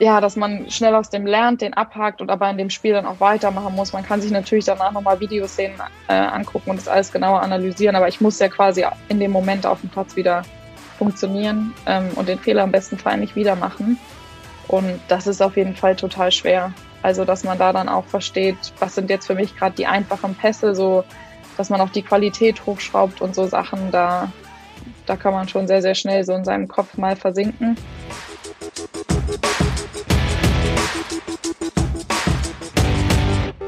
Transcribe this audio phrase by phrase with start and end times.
[0.00, 3.06] ja, dass man schnell aus dem lernt, den abhakt und aber in dem Spiel dann
[3.06, 3.92] auch weitermachen muss.
[3.92, 5.72] Man kann sich natürlich danach nochmal Videos sehen,
[6.08, 9.66] äh, angucken und das alles genauer analysieren, aber ich muss ja quasi in dem Moment
[9.66, 10.42] auf dem Platz wieder
[10.98, 13.98] funktionieren ähm, und den Fehler am besten Fall nicht wieder machen.
[14.66, 16.72] Und das ist auf jeden Fall total schwer.
[17.02, 20.34] Also, dass man da dann auch versteht, was sind jetzt für mich gerade die einfachen
[20.34, 21.04] Pässe, so
[21.56, 24.30] dass man auch die Qualität hochschraubt und so Sachen, da,
[25.06, 27.76] da kann man schon sehr, sehr schnell so in seinem Kopf mal versinken.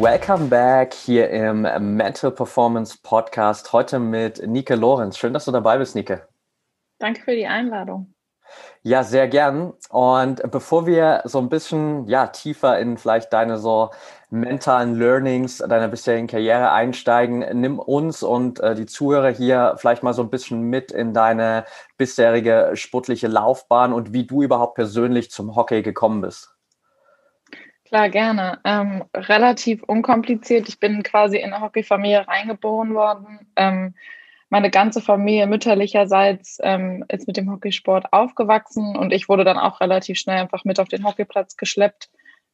[0.00, 1.62] Welcome back hier im
[1.96, 3.72] Mental Performance Podcast.
[3.72, 5.16] Heute mit Nike Lorenz.
[5.16, 6.18] Schön, dass du dabei bist, Nike.
[6.98, 8.12] Danke für die Einladung.
[8.82, 9.72] Ja, sehr gern.
[9.88, 13.90] Und bevor wir so ein bisschen ja, tiefer in vielleicht deine so
[14.30, 20.12] mentalen Learnings deiner bisherigen Karriere einsteigen, nimm uns und äh, die Zuhörer hier vielleicht mal
[20.12, 21.64] so ein bisschen mit in deine
[21.96, 26.53] bisherige sportliche Laufbahn und wie du überhaupt persönlich zum Hockey gekommen bist.
[27.84, 28.60] Klar, gerne.
[28.64, 30.68] Ähm, relativ unkompliziert.
[30.68, 33.46] Ich bin quasi in eine Hockeyfamilie reingeboren worden.
[33.56, 33.94] Ähm,
[34.48, 39.80] meine ganze Familie mütterlicherseits ähm, ist mit dem Hockeysport aufgewachsen und ich wurde dann auch
[39.80, 42.08] relativ schnell einfach mit auf den Hockeyplatz geschleppt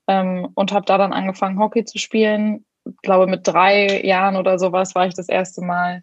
[0.08, 2.64] ähm, und habe da dann angefangen, Hockey zu spielen.
[2.86, 6.02] Ich glaube, mit drei Jahren oder sowas war ich das erste Mal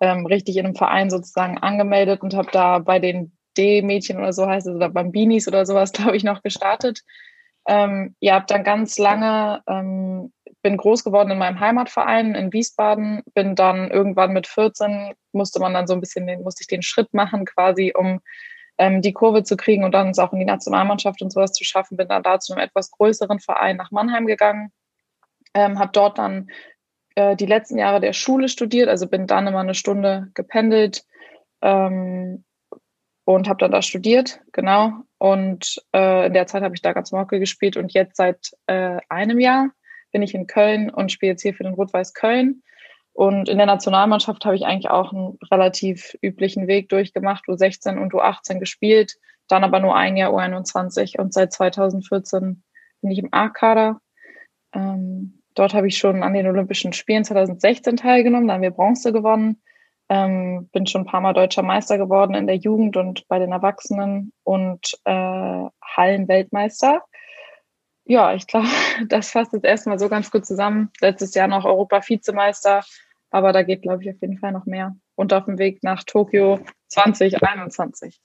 [0.00, 4.46] ähm, richtig in einem Verein sozusagen angemeldet und habe da bei den D-Mädchen oder so
[4.46, 7.02] heißt es, oder Bambinis oder sowas, glaube ich, noch gestartet.
[7.66, 13.22] Ähm, ja, habe dann ganz lange, ähm, bin groß geworden in meinem Heimatverein in Wiesbaden,
[13.34, 16.82] bin dann irgendwann mit 14, musste man dann so ein bisschen, den, musste ich den
[16.82, 18.20] Schritt machen quasi, um
[18.78, 21.64] ähm, die Kurve zu kriegen und dann es auch in die Nationalmannschaft und sowas zu
[21.64, 24.72] schaffen, bin dann da zu einem etwas größeren Verein nach Mannheim gegangen,
[25.54, 26.48] ähm, habe dort dann
[27.14, 31.04] äh, die letzten Jahre der Schule studiert, also bin dann immer eine Stunde gependelt,
[31.60, 32.44] ähm,
[33.24, 35.04] und habe dann da studiert, genau.
[35.22, 38.98] Und äh, in der Zeit habe ich da ganz Hockey gespielt und jetzt seit äh,
[39.08, 39.70] einem Jahr
[40.10, 42.64] bin ich in Köln und spiele jetzt hier für den Rot-Weiß Köln.
[43.12, 48.12] Und in der Nationalmannschaft habe ich eigentlich auch einen relativ üblichen Weg durchgemacht, U16 und
[48.12, 49.14] U18 gespielt,
[49.46, 52.64] dann aber nur ein Jahr U21 und seit 2014
[53.00, 54.00] bin ich im A-Kader.
[54.74, 59.12] Ähm, dort habe ich schon an den Olympischen Spielen 2016 teilgenommen, da haben wir Bronze
[59.12, 59.62] gewonnen.
[60.12, 63.50] Ähm, bin schon ein paar Mal deutscher Meister geworden in der Jugend und bei den
[63.50, 67.02] Erwachsenen und äh, Hallenweltmeister.
[68.04, 68.68] Ja, ich glaube,
[69.08, 70.90] das fasst jetzt erstmal so ganz gut zusammen.
[71.00, 72.84] Letztes Jahr noch Europa-Vizemeister,
[73.30, 74.94] aber da geht, glaube ich, auf jeden Fall noch mehr.
[75.14, 78.20] Und auf dem Weg nach Tokio 2021.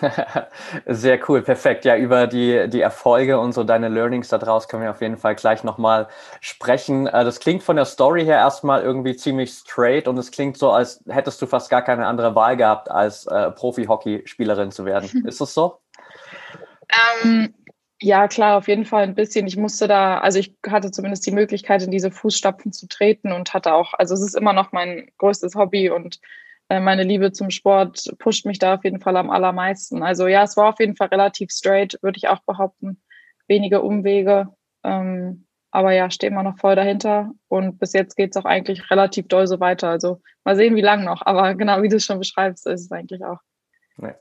[0.86, 1.84] Sehr cool, perfekt.
[1.84, 5.34] Ja, über die, die Erfolge und so deine Learnings daraus können wir auf jeden Fall
[5.34, 6.08] gleich nochmal
[6.40, 7.06] sprechen.
[7.06, 10.70] Äh, das klingt von der Story her erstmal irgendwie ziemlich straight und es klingt so,
[10.70, 15.24] als hättest du fast gar keine andere Wahl gehabt, als äh, Profi-Hockey-Spielerin zu werden.
[15.26, 15.78] Ist das so?
[17.22, 17.54] Ähm,
[18.02, 19.46] ja, klar, auf jeden Fall ein bisschen.
[19.46, 23.52] Ich musste da, also ich hatte zumindest die Möglichkeit, in diese Fußstapfen zu treten und
[23.52, 26.20] hatte auch, also es ist immer noch mein größtes Hobby und
[26.78, 30.04] meine Liebe zum Sport pusht mich da auf jeden Fall am allermeisten.
[30.04, 33.02] Also ja, es war auf jeden Fall relativ straight, würde ich auch behaupten.
[33.48, 34.46] Wenige Umwege.
[34.84, 37.32] Ähm, aber ja, stehen wir noch voll dahinter.
[37.48, 39.88] Und bis jetzt geht es auch eigentlich relativ doll so weiter.
[39.88, 41.22] Also mal sehen, wie lang noch.
[41.26, 43.38] Aber genau wie du es schon beschreibst, ist es eigentlich auch.
[43.96, 44.14] Nee.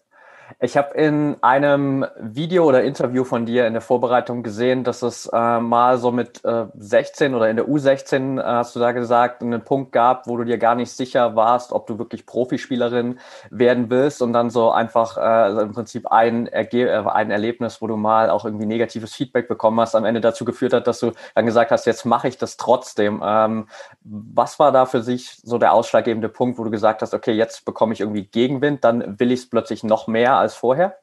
[0.59, 5.29] Ich habe in einem Video oder Interview von dir in der Vorbereitung gesehen, dass es
[5.31, 9.43] äh, mal so mit äh, 16 oder in der U16 äh, hast du da gesagt,
[9.43, 13.19] einen Punkt gab, wo du dir gar nicht sicher warst, ob du wirklich Profispielerin
[13.51, 17.87] werden willst und dann so einfach äh, im Prinzip ein, Erge äh, ein Erlebnis, wo
[17.87, 21.11] du mal auch irgendwie negatives Feedback bekommen hast, am Ende dazu geführt hat, dass du
[21.35, 23.21] dann gesagt hast, jetzt mache ich das trotzdem.
[23.23, 23.67] Ähm,
[24.03, 27.65] was war da für sich so der ausschlaggebende Punkt, wo du gesagt hast, okay, jetzt
[27.65, 30.97] bekomme ich irgendwie Gegenwind, dann will ich es plötzlich noch mehr als vorher?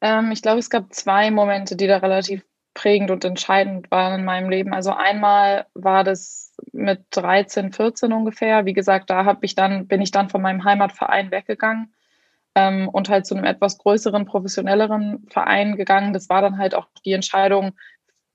[0.00, 2.44] Ähm, ich glaube, es gab zwei Momente, die da relativ
[2.74, 4.74] prägend und entscheidend waren in meinem Leben.
[4.74, 8.66] Also einmal war das mit 13, 14 ungefähr.
[8.66, 11.94] Wie gesagt, da habe ich dann, bin ich dann von meinem Heimatverein weggegangen
[12.54, 16.12] ähm, und halt zu einem etwas größeren, professionelleren Verein gegangen.
[16.12, 17.72] Das war dann halt auch die Entscheidung,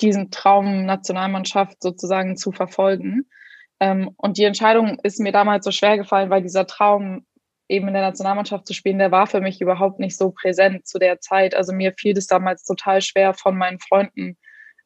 [0.01, 3.25] diesen Traum Nationalmannschaft sozusagen zu verfolgen.
[3.81, 7.25] Ähm, und die Entscheidung ist mir damals so schwer gefallen, weil dieser Traum
[7.69, 10.97] eben in der Nationalmannschaft zu spielen, der war für mich überhaupt nicht so präsent zu
[10.99, 11.55] der Zeit.
[11.55, 14.37] Also mir fiel es damals total schwer, von meinen Freunden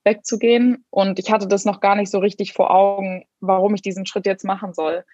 [0.03, 0.85] wegzugehen.
[0.89, 4.25] Und ich hatte das noch gar nicht so richtig vor Augen, warum ich diesen Schritt
[4.25, 5.05] jetzt machen soll.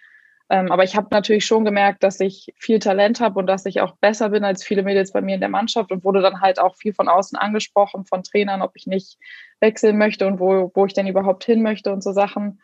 [0.51, 3.81] Ähm, aber ich habe natürlich schon gemerkt, dass ich viel Talent habe und dass ich
[3.81, 6.59] auch besser bin als viele Mädels bei mir in der Mannschaft und wurde dann halt
[6.59, 9.19] auch viel von außen angesprochen, von Trainern, ob ich nicht
[9.59, 12.61] wechseln möchte und wo, wo ich denn überhaupt hin möchte und so Sachen.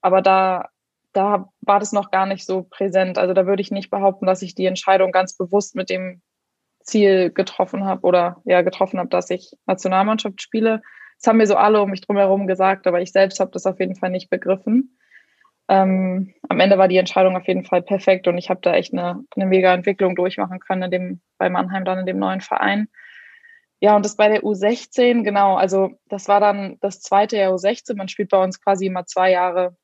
[0.00, 0.68] Aber da,
[1.14, 3.18] da war das noch gar nicht so präsent.
[3.18, 6.20] Also da würde ich nicht behaupten, dass ich die Entscheidung ganz bewusst mit dem
[6.80, 10.82] Ziel getroffen habe oder ja getroffen habe, dass ich Nationalmannschaft spiele.
[11.18, 13.80] Das haben mir so alle um mich drumherum gesagt, aber ich selbst habe das auf
[13.80, 14.98] jeden Fall nicht begriffen.
[15.68, 18.92] Ähm, am Ende war die Entscheidung auf jeden Fall perfekt und ich habe da echt
[18.92, 22.88] eine, eine mega Entwicklung durchmachen können in dem, bei Mannheim dann in dem neuen Verein.
[23.80, 27.96] Ja, und das bei der U16, genau, also das war dann das zweite Jahr U16.
[27.96, 29.76] Man spielt bei uns quasi immer zwei Jahre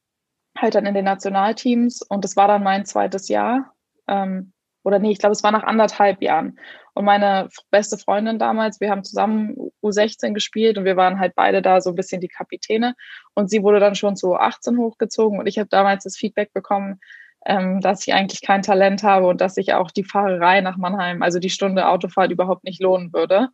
[0.57, 3.73] halt dann in den Nationalteams und das war dann mein zweites Jahr.
[4.09, 4.53] Ähm,
[4.83, 6.59] oder nee, ich glaube, es war nach anderthalb Jahren.
[6.95, 11.63] Und meine beste Freundin damals, wir haben zusammen U16 gespielt und wir waren halt beide
[11.63, 12.95] da so ein bisschen die Kapitäne.
[13.35, 17.01] Und sie wurde dann schon zu U18 hochgezogen und ich habe damals das Feedback bekommen,
[17.47, 21.23] ähm, dass ich eigentlich kein Talent habe und dass sich auch die Fahrerei nach Mannheim,
[21.23, 23.49] also die Stunde Autofahrt überhaupt nicht lohnen würde.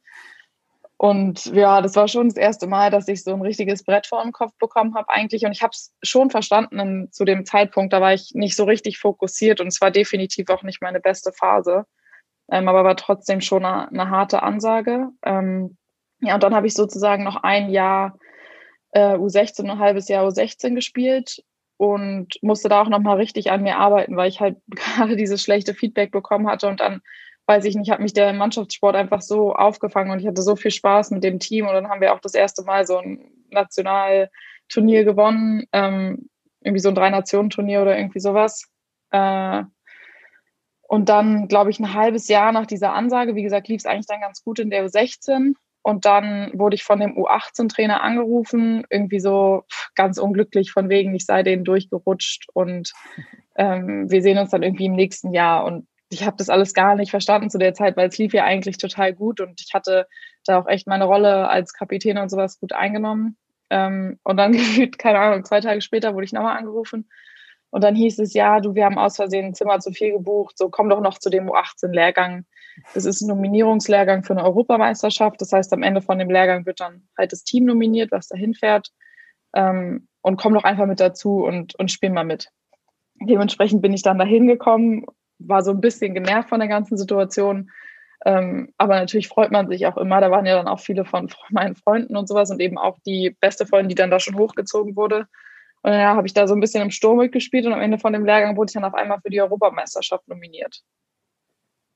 [0.99, 4.23] Und ja, das war schon das erste Mal, dass ich so ein richtiges Brett vor
[4.23, 5.45] dem Kopf bekommen habe eigentlich.
[5.45, 7.93] Und ich habe es schon verstanden zu dem Zeitpunkt.
[7.93, 11.33] Da war ich nicht so richtig fokussiert und es war definitiv auch nicht meine beste
[11.33, 11.85] Phase.
[12.51, 15.09] Ähm, aber war trotzdem schon eine, eine harte Ansage.
[15.23, 15.77] Ähm,
[16.21, 18.19] ja, und dann habe ich sozusagen noch ein Jahr
[18.93, 21.45] äh, U16, ein halbes Jahr U16 gespielt
[21.77, 25.75] und musste da auch nochmal richtig an mir arbeiten, weil ich halt gerade dieses schlechte
[25.75, 27.03] Feedback bekommen hatte und dann
[27.47, 30.71] weiß ich nicht, hat mich der Mannschaftssport einfach so aufgefangen und ich hatte so viel
[30.71, 35.05] Spaß mit dem Team und dann haben wir auch das erste Mal so ein Nationalturnier
[35.05, 36.29] gewonnen, ähm,
[36.61, 38.69] irgendwie so ein Drei-Nationen-Turnier oder irgendwie sowas.
[39.11, 39.63] Äh,
[40.89, 44.07] und dann, glaube ich, ein halbes Jahr nach dieser Ansage, wie gesagt, lief es eigentlich
[44.07, 45.55] dann ganz gut in der U16.
[45.83, 49.63] Und dann wurde ich von dem U18-Trainer angerufen, irgendwie so
[49.95, 52.93] ganz unglücklich von wegen, ich sei denen durchgerutscht und
[53.55, 55.65] ähm, wir sehen uns dann irgendwie im nächsten Jahr.
[55.65, 55.87] Und
[56.21, 58.79] ich habe das alles gar nicht verstanden zu der Zeit, weil es lief ja eigentlich
[58.79, 60.07] total gut und ich hatte
[60.45, 63.37] da auch echt meine Rolle als Kapitän und sowas gut eingenommen.
[63.71, 67.09] Ähm, und dann gefühlt, keine Ahnung, zwei Tage später wurde ich nochmal angerufen
[67.71, 70.57] und dann hieß es, ja, du, wir haben aus Versehen ein Zimmer zu viel gebucht,
[70.57, 72.45] so komm doch noch zu dem U18-Lehrgang.
[72.95, 75.41] Das ist ein Nominierungslehrgang für eine Europameisterschaft.
[75.41, 78.55] Das heißt, am Ende von dem Lehrgang wird dann halt das Team nominiert, was dahin
[78.55, 78.93] fährt.
[79.55, 82.51] Ähm, und komm doch einfach mit dazu und, und spiel mal mit.
[83.21, 85.05] Dementsprechend bin ich dann dahin gekommen
[85.39, 87.71] war so ein bisschen genervt von der ganzen Situation.
[88.25, 90.21] Ähm, aber natürlich freut man sich auch immer.
[90.21, 93.37] Da waren ja dann auch viele von meinen Freunden und sowas und eben auch die
[93.41, 95.27] beste Freundin, die dann da schon hochgezogen wurde.
[95.83, 97.99] Und dann ja, habe ich da so ein bisschen im Sturm mitgespielt und am Ende
[97.99, 100.83] von dem Lehrgang wurde ich dann auf einmal für die Europameisterschaft nominiert.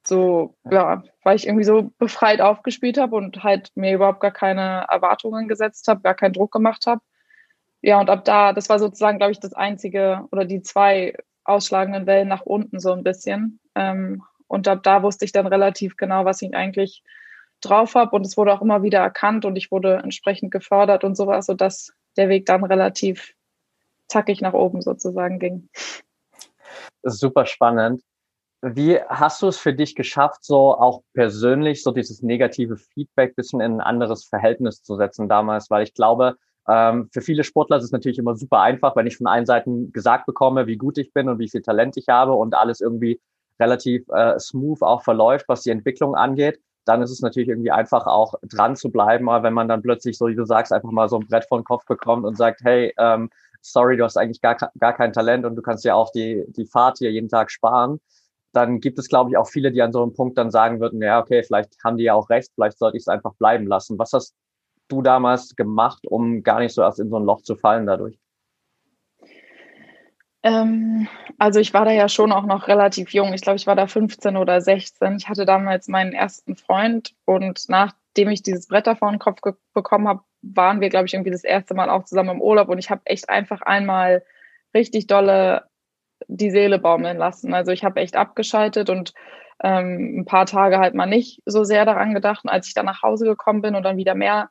[0.07, 4.87] So, ja, weil ich irgendwie so befreit aufgespielt habe und halt mir überhaupt gar keine
[4.89, 7.03] Erwartungen gesetzt habe, gar keinen Druck gemacht habe.
[7.83, 11.15] Ja, und ab da, das war sozusagen, glaube ich, das einzige oder die zwei
[11.51, 13.61] ausschlagenden Wellen nach unten so ein bisschen.
[13.75, 17.03] Ähm, und ab da wusste ich dann relativ genau, was ich eigentlich
[17.61, 18.17] drauf habe.
[18.17, 21.93] Und es wurde auch immer wieder erkannt und ich wurde entsprechend gefördert und sowas, sodass
[22.17, 23.35] der Weg dann relativ
[24.09, 25.69] zackig nach oben sozusagen ging.
[27.03, 28.03] Das ist super spannend.
[28.63, 33.61] Wie hast du es für dich geschafft, so auch persönlich so dieses negative Feedback bisschen
[33.61, 35.71] in ein anderes Verhältnis zu setzen damals?
[35.71, 36.37] Weil ich glaube,
[36.71, 39.93] ähm, für viele Sportler ist es natürlich immer super einfach, wenn ich von allen Seiten
[39.93, 43.21] gesagt bekomme, wie gut ich bin und wie viel Talent ich habe und alles irgendwie
[43.59, 46.61] relativ äh, smooth auch verläuft, was die Entwicklung angeht.
[46.85, 50.17] Dann ist es natürlich irgendwie einfach auch dran zu bleiben, aber wenn man dann plötzlich,
[50.17, 52.61] so wie du sagst, einfach mal so ein Brett vor den Kopf bekommt und sagt,
[52.63, 56.13] hey, ähm, sorry, du hast eigentlich gar, gar kein Talent und du kannst ja auch
[56.13, 58.01] die, die Fahrt hier jeden Tag sparen,
[58.53, 61.03] dann gibt es, glaube ich, auch viele, die an so einem Punkt dann sagen würden,
[61.03, 63.99] ja, okay, vielleicht haben die ja auch recht, vielleicht sollte ich es einfach bleiben lassen.
[63.99, 64.35] Was hast
[64.91, 68.19] du damals gemacht, um gar nicht so erst in so ein Loch zu fallen dadurch?
[70.43, 71.07] Ähm,
[71.39, 73.33] also ich war da ja schon auch noch relativ jung.
[73.35, 75.17] Ich glaube, ich war da 15 oder 16.
[75.17, 79.41] Ich hatte damals meinen ersten Freund und nachdem ich dieses Brett da vor den Kopf
[79.75, 82.79] bekommen habe, waren wir, glaube ich, irgendwie das erste Mal auch zusammen im Urlaub und
[82.79, 84.25] ich habe echt einfach einmal
[84.75, 85.65] richtig dolle
[86.29, 87.55] die Seele baumeln lassen.
[87.55, 89.13] Also ich habe echt abgeschaltet und
[89.63, 92.45] ähm, ein paar Tage halt mal nicht so sehr daran gedacht.
[92.45, 94.51] Und als ich dann nach Hause gekommen bin und dann wieder mehr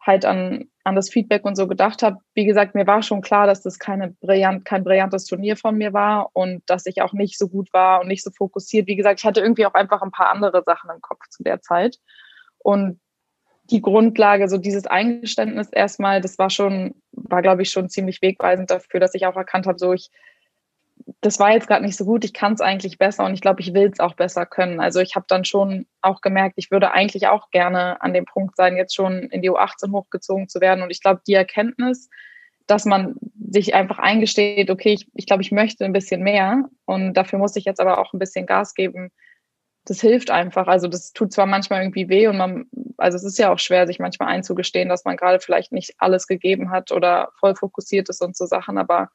[0.00, 2.18] halt an, an das Feedback und so gedacht habe.
[2.34, 5.92] Wie gesagt, mir war schon klar, dass das keine brillant, kein brillantes Turnier von mir
[5.92, 8.86] war und dass ich auch nicht so gut war und nicht so fokussiert.
[8.86, 11.60] Wie gesagt, ich hatte irgendwie auch einfach ein paar andere Sachen im Kopf zu der
[11.60, 11.98] Zeit.
[12.58, 13.00] Und
[13.70, 18.70] die Grundlage, so dieses Eingeständnis erstmal, das war schon, war glaube ich schon ziemlich wegweisend
[18.70, 20.10] dafür, dass ich auch erkannt habe, so ich
[21.20, 23.60] das war jetzt gerade nicht so gut, ich kann es eigentlich besser und ich glaube,
[23.60, 24.80] ich will es auch besser können.
[24.80, 28.56] Also ich habe dann schon auch gemerkt, ich würde eigentlich auch gerne an dem Punkt
[28.56, 30.82] sein, jetzt schon in die U18 hochgezogen zu werden.
[30.82, 32.10] Und ich glaube, die Erkenntnis,
[32.66, 33.16] dass man
[33.50, 37.56] sich einfach eingesteht, okay, ich, ich glaube, ich möchte ein bisschen mehr und dafür muss
[37.56, 39.10] ich jetzt aber auch ein bisschen Gas geben,
[39.86, 40.66] das hilft einfach.
[40.66, 42.66] Also das tut zwar manchmal irgendwie weh und man,
[42.98, 46.26] also es ist ja auch schwer, sich manchmal einzugestehen, dass man gerade vielleicht nicht alles
[46.26, 49.08] gegeben hat oder voll fokussiert ist und so Sachen, aber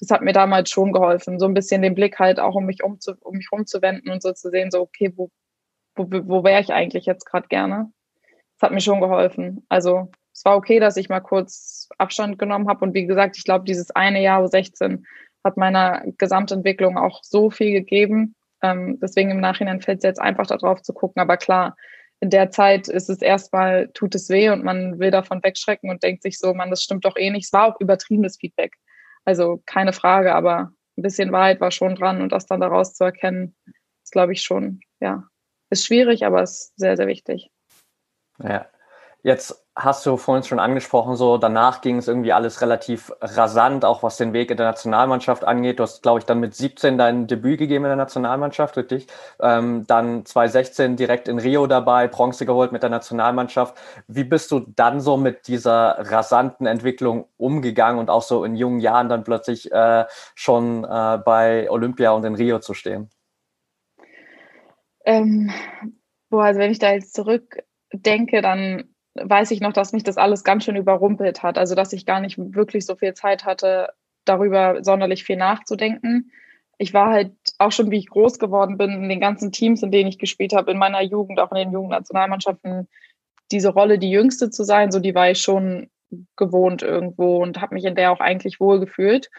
[0.00, 2.82] das hat mir damals schon geholfen, so ein bisschen den Blick halt auch um mich
[2.82, 5.30] umzu, um mich rumzuwenden und so zu sehen, so okay, wo,
[5.96, 7.90] wo, wo wäre ich eigentlich jetzt gerade gerne?
[8.58, 9.64] Das hat mir schon geholfen.
[9.68, 13.44] Also es war okay, dass ich mal kurz Abstand genommen habe und wie gesagt, ich
[13.44, 15.02] glaube, dieses eine Jahr U16
[15.44, 18.34] hat meiner Gesamtentwicklung auch so viel gegeben.
[18.62, 21.20] Ähm, deswegen im Nachhinein fällt es jetzt einfach darauf zu gucken.
[21.20, 21.76] Aber klar,
[22.20, 26.02] in der Zeit ist es erstmal, tut es weh und man will davon wegschrecken und
[26.02, 27.46] denkt sich so, man, das stimmt doch eh nicht.
[27.46, 28.74] Es war auch übertriebenes Feedback.
[29.28, 33.04] Also keine Frage, aber ein bisschen Wahrheit war schon dran und das dann daraus zu
[33.04, 33.54] erkennen,
[34.02, 35.24] ist, glaube ich, schon, ja,
[35.68, 37.50] ist schwierig, aber ist sehr, sehr wichtig.
[38.42, 38.70] Ja.
[39.22, 44.02] Jetzt hast du vorhin schon angesprochen, so danach ging es irgendwie alles relativ rasant, auch
[44.02, 45.78] was den Weg in der Nationalmannschaft angeht.
[45.78, 49.08] Du hast, glaube ich, dann mit 17 dein Debüt gegeben in der Nationalmannschaft, richtig?
[49.40, 53.76] Ähm, dann 2016 direkt in Rio dabei, Bronze geholt mit der Nationalmannschaft.
[54.06, 58.80] Wie bist du dann so mit dieser rasanten Entwicklung umgegangen und auch so in jungen
[58.80, 63.10] Jahren dann plötzlich äh, schon äh, bei Olympia und in Rio zu stehen?
[65.04, 65.50] Ähm,
[66.30, 70.44] boah, also wenn ich da jetzt zurückdenke, dann weiß ich noch, dass mich das alles
[70.44, 71.58] ganz schön überrumpelt hat.
[71.58, 73.90] Also, dass ich gar nicht wirklich so viel Zeit hatte,
[74.24, 76.30] darüber sonderlich viel nachzudenken.
[76.78, 79.90] Ich war halt auch schon, wie ich groß geworden bin, in den ganzen Teams, in
[79.90, 82.88] denen ich gespielt habe, in meiner Jugend, auch in den Jugendnationalmannschaften,
[83.50, 85.90] diese Rolle, die Jüngste zu sein, so die war ich schon
[86.36, 89.30] gewohnt irgendwo und habe mich in der auch eigentlich wohl gefühlt.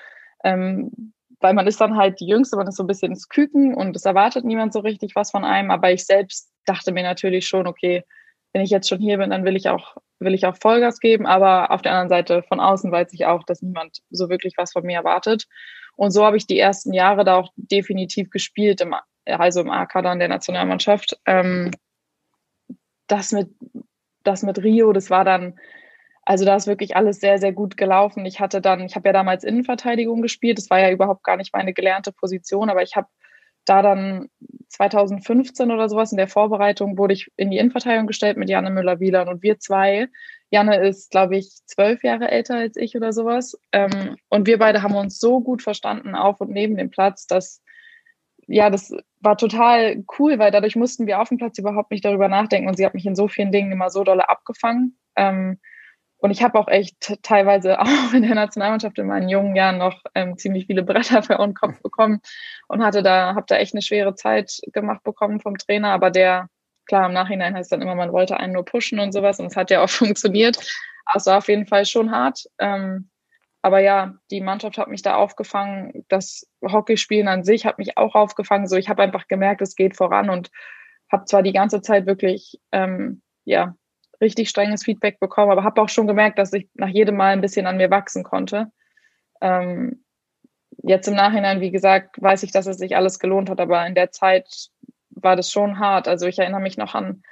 [0.44, 3.74] Ähm, weil man ist dann halt die Jüngste, man ist so ein bisschen ins Küken
[3.74, 5.72] und es erwartet niemand so richtig was von einem.
[5.72, 8.04] Aber ich selbst dachte mir natürlich schon, okay,
[8.54, 11.26] wenn ich jetzt schon hier bin, dann will ich auch, will ich auch Vollgas geben.
[11.26, 14.72] Aber auf der anderen Seite von außen weiß ich auch, dass niemand so wirklich was
[14.72, 15.46] von mir erwartet.
[15.96, 20.16] Und so habe ich die ersten Jahre da auch definitiv gespielt, im, also im A-Kader
[20.16, 21.20] der Nationalmannschaft.
[21.26, 21.72] Ähm,
[23.08, 23.50] das mit,
[24.24, 25.60] das mit Rio, das war dann,
[26.24, 28.26] also da ist wirklich alles sehr, sehr gut gelaufen.
[28.26, 30.58] Ich hatte dann, ich habe ja damals Innenverteidigung gespielt.
[30.58, 33.08] Das war ja überhaupt gar nicht meine gelernte Position, aber ich habe
[33.70, 34.30] da dann
[34.70, 39.30] 2015 oder sowas in der Vorbereitung wurde ich in die Innenverteidigung gestellt mit Janne Müller-Wieland
[39.30, 40.08] und wir zwei.
[40.50, 43.60] Janne ist, glaube ich, zwölf Jahre älter als ich oder sowas.
[43.72, 47.62] Ähm, und wir beide haben uns so gut verstanden auf und neben dem Platz, dass
[48.48, 52.28] ja, das war total cool, weil dadurch mussten wir auf dem Platz überhaupt nicht darüber
[52.28, 54.98] nachdenken und sie hat mich in so vielen Dingen immer so dolle abgefangen.
[55.16, 55.60] Ähm,
[56.20, 60.02] und ich habe auch echt teilweise auch in der Nationalmannschaft in meinen jungen Jahren noch
[60.16, 62.22] ähm, ziemlich viele Bretter für den Kopf bekommen
[62.68, 65.90] und hatte da, habe da echt eine schwere Zeit gemacht bekommen vom Trainer.
[65.90, 66.50] Aber der,
[66.86, 69.56] klar, im Nachhinein heißt dann immer, man wollte einen nur pushen und sowas und es
[69.56, 70.58] hat ja auch funktioniert.
[71.12, 72.46] War auf jeden Fall schon hart.
[72.60, 73.10] Ähm,
[73.62, 76.06] aber ja, die Mannschaft hat mich da aufgefangen.
[76.08, 78.68] Das Hockeyspielen an sich hat mich auch aufgefangen.
[78.68, 80.50] So, ich habe einfach gemerkt, es geht voran und
[81.12, 83.76] habe zwar die ganze Zeit wirklich ähm, ja
[84.22, 87.42] richtig strenges Feedback bekommen, aber habe auch schon gemerkt, dass ich nach jedem Mal ein
[87.42, 88.72] bisschen an mir wachsen konnte.
[89.42, 90.04] Ähm,
[90.84, 93.96] jetzt im Nachhinein, wie gesagt, weiß ich, dass es sich alles gelohnt hat, aber in
[93.96, 94.70] der Zeit
[95.12, 96.08] war das schon hart.
[96.08, 97.24] Also ich erinnere mich noch an,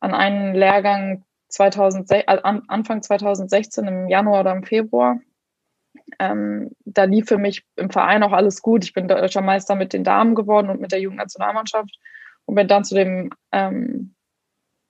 [0.00, 5.20] an einen Lehrgang 2006, äh, Anfang 2016 im Januar oder im Februar.
[6.18, 8.84] Ähm, da lief für mich im Verein auch alles gut.
[8.84, 11.98] Ich bin deutscher Meister mit den Damen geworden und mit der Jugendnationalmannschaft
[12.44, 14.14] und bin dann zu dem ähm,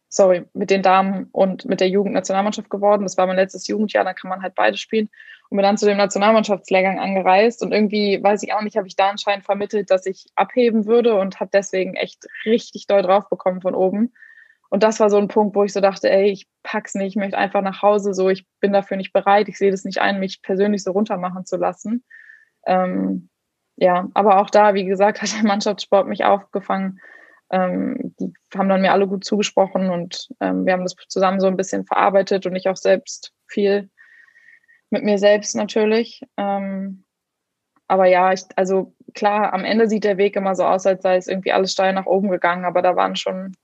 [0.09, 3.03] sorry, mit den Damen und mit der Jugendnationalmannschaft geworden.
[3.03, 5.11] Das war mein letztes Jugendjahr, da kann man halt beide spielen.
[5.51, 8.97] Und bin dann zu dem Nationalmannschaftslehrgang angereist und irgendwie, weiß ich auch nicht, habe ich
[8.97, 13.63] da anscheinend vermittelt, dass ich abheben würde und habe deswegen echt richtig doll drauf bekommen
[13.63, 14.13] von oben.
[14.71, 17.17] Und das war so ein Punkt, wo ich so dachte, ey, ich pack's nicht, ich
[17.17, 20.21] möchte einfach nach Hause, so, ich bin dafür nicht bereit, ich sehe das nicht ein,
[20.21, 22.05] mich persönlich so runtermachen zu lassen.
[22.67, 23.31] Ähm,
[23.77, 27.01] ja, aber auch da, wie gesagt, hat der Mannschaftssport mich aufgefangen
[27.51, 31.47] ähm, die haben dann mir alle gut zugesprochen und ähm, wir haben das zusammen so
[31.47, 33.91] ein bisschen verarbeitet und ich auch selbst viel
[34.91, 36.23] mit mir selbst natürlich.
[36.37, 37.05] Ähm,
[37.87, 41.17] aber ja, ich, also klar, am Ende sieht der Weg immer so aus, als sei
[41.17, 43.55] es irgendwie alles steil nach oben gegangen, aber da waren schon,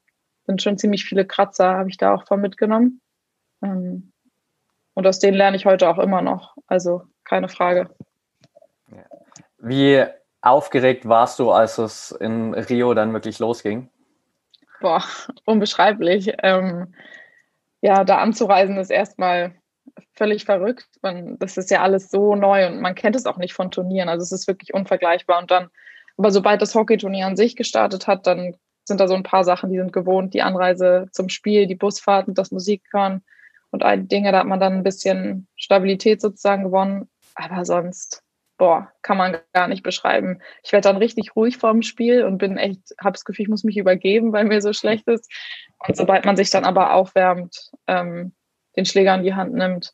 [0.47, 3.01] sind schon ziemlich viele Kratzer, habe ich da auch von mitgenommen.
[3.63, 4.13] Ähm,
[4.95, 6.57] und aus denen lerne ich heute auch immer noch.
[6.67, 7.91] Also keine Frage.
[9.59, 10.05] Wie
[10.45, 13.89] aufgeregt warst du, als es in Rio dann wirklich losging?
[14.81, 15.03] Boah,
[15.45, 16.33] unbeschreiblich.
[16.43, 16.95] Ähm,
[17.81, 19.55] ja, da anzureisen ist erstmal
[20.13, 20.89] völlig verrückt.
[21.03, 24.09] Man, das ist ja alles so neu und man kennt es auch nicht von Turnieren.
[24.09, 25.41] Also es ist wirklich unvergleichbar.
[25.41, 25.69] Und dann,
[26.17, 29.71] aber sobald das Hockeyturnier an sich gestartet hat, dann sind da so ein paar Sachen,
[29.71, 30.35] die sind gewohnt.
[30.35, 33.23] Die Anreise zum Spiel, die Busfahrten, das Musikhören
[33.71, 37.09] und all die Dinge, da hat man dann ein bisschen Stabilität sozusagen gewonnen.
[37.35, 38.24] Aber sonst,
[38.57, 40.41] boah, kann man gar nicht beschreiben.
[40.63, 43.65] Ich werde dann richtig ruhig vorm Spiel und bin echt, habe das Gefühl, ich muss
[43.65, 45.31] mich übergeben, weil mir so schlecht ist.
[45.87, 48.33] Und sobald man sich dann aber aufwärmt, ähm,
[48.77, 49.93] den Schläger in die Hand nimmt,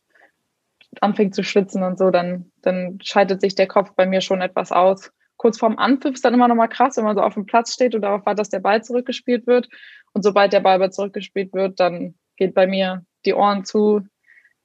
[1.01, 4.73] anfängt zu schwitzen und so, dann, dann schaltet sich der Kopf bei mir schon etwas
[4.73, 5.13] aus.
[5.37, 7.73] Kurz vorm Anpfiff ist dann immer noch mal krass, wenn man so auf dem Platz
[7.73, 9.69] steht und darauf wartet, dass der Ball zurückgespielt wird.
[10.13, 14.03] Und sobald der Ball aber zurückgespielt wird, dann geht bei mir die Ohren zu.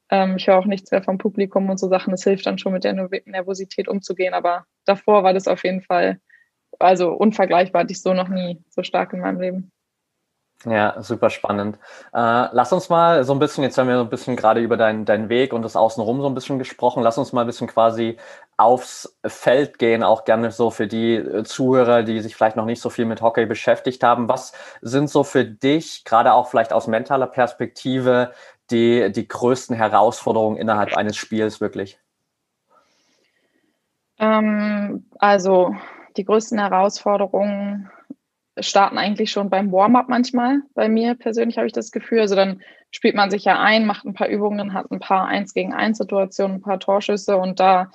[0.09, 2.13] Ähm, ich höre auch nichts mehr vom Publikum und so Sachen.
[2.13, 2.93] Es hilft dann schon mit der
[3.25, 4.33] Nervosität umzugehen.
[4.33, 6.19] Aber davor war das auf jeden Fall,
[6.79, 9.71] also unvergleichbar, hatte ich so noch nie so stark in meinem Leben.
[10.63, 11.77] Ja, super spannend.
[12.13, 14.77] Äh, lass uns mal so ein bisschen, jetzt haben wir so ein bisschen gerade über
[14.77, 17.03] deinen deinen Weg und das Außenrum so ein bisschen gesprochen.
[17.03, 18.17] Lass uns mal ein bisschen quasi
[18.57, 22.81] aufs Feld gehen, auch gerne so für die äh, Zuhörer, die sich vielleicht noch nicht
[22.81, 24.27] so viel mit Hockey beschäftigt haben.
[24.27, 28.31] Was sind so für dich, gerade auch vielleicht aus mentaler Perspektive,
[28.71, 31.99] die, die größten Herausforderungen innerhalb eines Spiels wirklich?
[34.17, 35.75] Ähm, also
[36.17, 37.89] die größten Herausforderungen
[38.57, 40.61] starten eigentlich schon beim Warm-up manchmal.
[40.73, 42.21] Bei mir persönlich habe ich das Gefühl.
[42.21, 45.53] Also dann spielt man sich ja ein, macht ein paar Übungen, hat ein paar Eins
[45.53, 47.91] gegen eins Situationen, ein paar Torschüsse und da,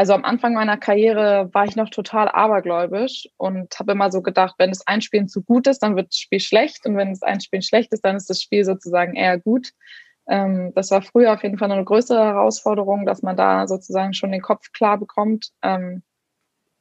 [0.00, 4.54] also am Anfang meiner Karriere war ich noch total abergläubisch und habe immer so gedacht,
[4.56, 7.60] wenn das Einspielen zu gut ist, dann wird das Spiel schlecht und wenn das Einspielen
[7.60, 9.72] schlecht ist, dann ist das Spiel sozusagen eher gut.
[10.26, 14.32] Ähm, das war früher auf jeden Fall eine größere Herausforderung, dass man da sozusagen schon
[14.32, 15.50] den Kopf klar bekommt.
[15.60, 16.02] Ähm,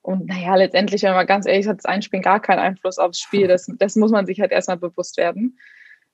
[0.01, 3.19] und naja, letztendlich, wenn man ganz ehrlich ist, hat das Einspielen gar keinen Einfluss aufs
[3.19, 3.49] Spiel.
[3.49, 5.59] Das, das muss man sich halt erstmal bewusst werden.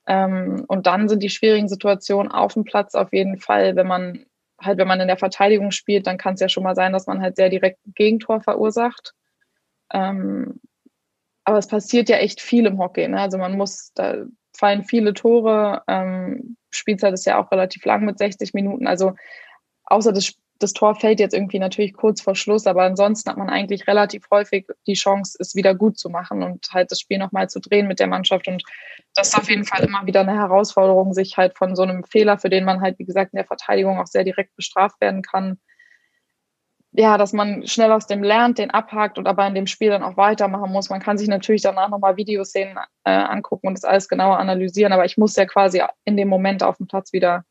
[0.08, 4.26] Ähm, und dann sind die schwierigen Situationen auf dem Platz auf jeden Fall, wenn man
[4.60, 7.06] halt, wenn man in der Verteidigung spielt, dann kann es ja schon mal sein, dass
[7.06, 9.14] man halt sehr direkt ein Gegentor verursacht.
[9.92, 10.60] Ähm,
[11.44, 13.06] aber es passiert ja echt viel im Hockey.
[13.06, 13.20] Ne?
[13.20, 14.24] Also man muss, da
[14.56, 15.82] fallen viele Tore.
[15.86, 18.86] Ähm, Spielzeit ist ja auch relativ lang mit 60 Minuten.
[18.86, 19.14] Also
[19.84, 23.50] außer das das Tor fällt jetzt irgendwie natürlich kurz vor Schluss, aber ansonsten hat man
[23.50, 27.48] eigentlich relativ häufig die Chance, es wieder gut zu machen und halt das Spiel nochmal
[27.48, 28.48] zu drehen mit der Mannschaft.
[28.48, 28.62] Und
[29.14, 32.38] das ist auf jeden Fall immer wieder eine Herausforderung, sich halt von so einem Fehler,
[32.38, 35.58] für den man halt, wie gesagt, in der Verteidigung auch sehr direkt bestraft werden kann,
[36.98, 40.02] ja, dass man schnell aus dem lernt, den abhakt und aber in dem Spiel dann
[40.02, 40.88] auch weitermachen muss.
[40.88, 45.04] Man kann sich natürlich danach nochmal Videoszenen äh, angucken und das alles genauer analysieren, aber
[45.04, 47.44] ich muss ja quasi in dem Moment auf dem Platz wieder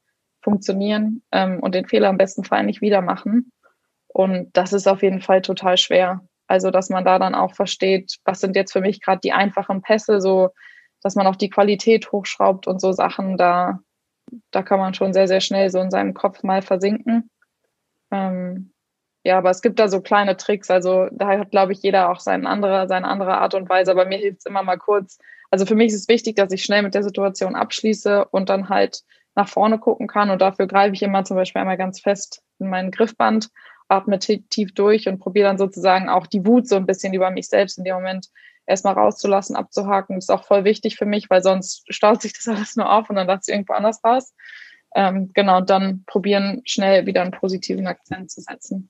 [0.46, 3.52] funktionieren ähm, und den Fehler im besten Fall nicht wieder machen.
[4.08, 6.22] Und das ist auf jeden Fall total schwer.
[6.48, 9.82] Also, dass man da dann auch versteht, was sind jetzt für mich gerade die einfachen
[9.82, 10.52] Pässe, so
[11.02, 13.80] dass man auch die Qualität hochschraubt und so Sachen, da,
[14.52, 17.30] da kann man schon sehr, sehr schnell so in seinem Kopf mal versinken.
[18.12, 18.72] Ähm,
[19.24, 20.70] ja, aber es gibt da so kleine Tricks.
[20.70, 23.92] Also da hat, glaube ich, jeder auch seine andere, seine andere Art und Weise.
[23.92, 25.18] Aber mir hilft es immer mal kurz.
[25.50, 28.70] Also für mich ist es wichtig, dass ich schnell mit der Situation abschließe und dann
[28.70, 29.02] halt
[29.36, 30.30] nach vorne gucken kann.
[30.30, 33.50] Und dafür greife ich immer zum Beispiel einmal ganz fest in meinen Griffband,
[33.88, 37.48] atme tief durch und probiere dann sozusagen auch die Wut so ein bisschen über mich
[37.48, 38.30] selbst in dem Moment
[38.66, 40.16] erstmal rauszulassen, abzuhaken.
[40.16, 43.10] Das ist auch voll wichtig für mich, weil sonst staut sich das alles nur auf
[43.10, 44.34] und dann lasse ich irgendwo anders raus.
[44.96, 48.90] Ähm, genau, und dann probieren, schnell wieder einen positiven Akzent zu setzen.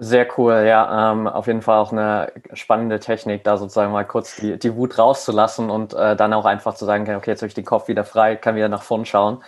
[0.00, 1.10] Sehr cool, ja.
[1.12, 4.96] Ähm, auf jeden Fall auch eine spannende Technik, da sozusagen mal kurz die, die Wut
[4.96, 8.04] rauszulassen und äh, dann auch einfach zu sagen, okay, jetzt habe ich den Kopf wieder
[8.04, 9.42] frei, kann wieder nach vorn schauen.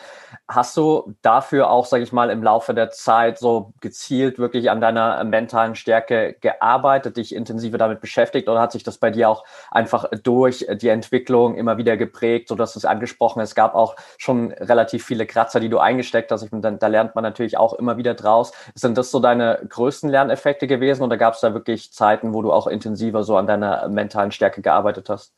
[0.49, 4.81] Hast du dafür auch, sage ich mal, im Laufe der Zeit so gezielt wirklich an
[4.81, 9.45] deiner mentalen Stärke gearbeitet, dich intensiver damit beschäftigt oder hat sich das bei dir auch
[9.71, 14.53] einfach durch die Entwicklung immer wieder geprägt, so dass es angesprochen Es gab auch schon
[14.53, 16.43] relativ viele Kratzer, die du eingesteckt hast.
[16.43, 18.53] Ich, da lernt man natürlich auch immer wieder draus.
[18.75, 22.53] Sind das so deine größten Lerneffekte gewesen oder gab es da wirklich Zeiten, wo du
[22.53, 25.33] auch intensiver so an deiner mentalen Stärke gearbeitet hast?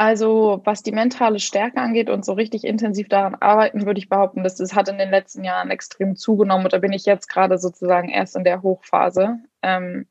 [0.00, 4.42] Also was die mentale Stärke angeht und so richtig intensiv daran arbeiten, würde ich behaupten,
[4.42, 7.58] dass das hat in den letzten Jahren extrem zugenommen und da bin ich jetzt gerade
[7.58, 9.40] sozusagen erst in der Hochphase.
[9.60, 10.06] Ähm,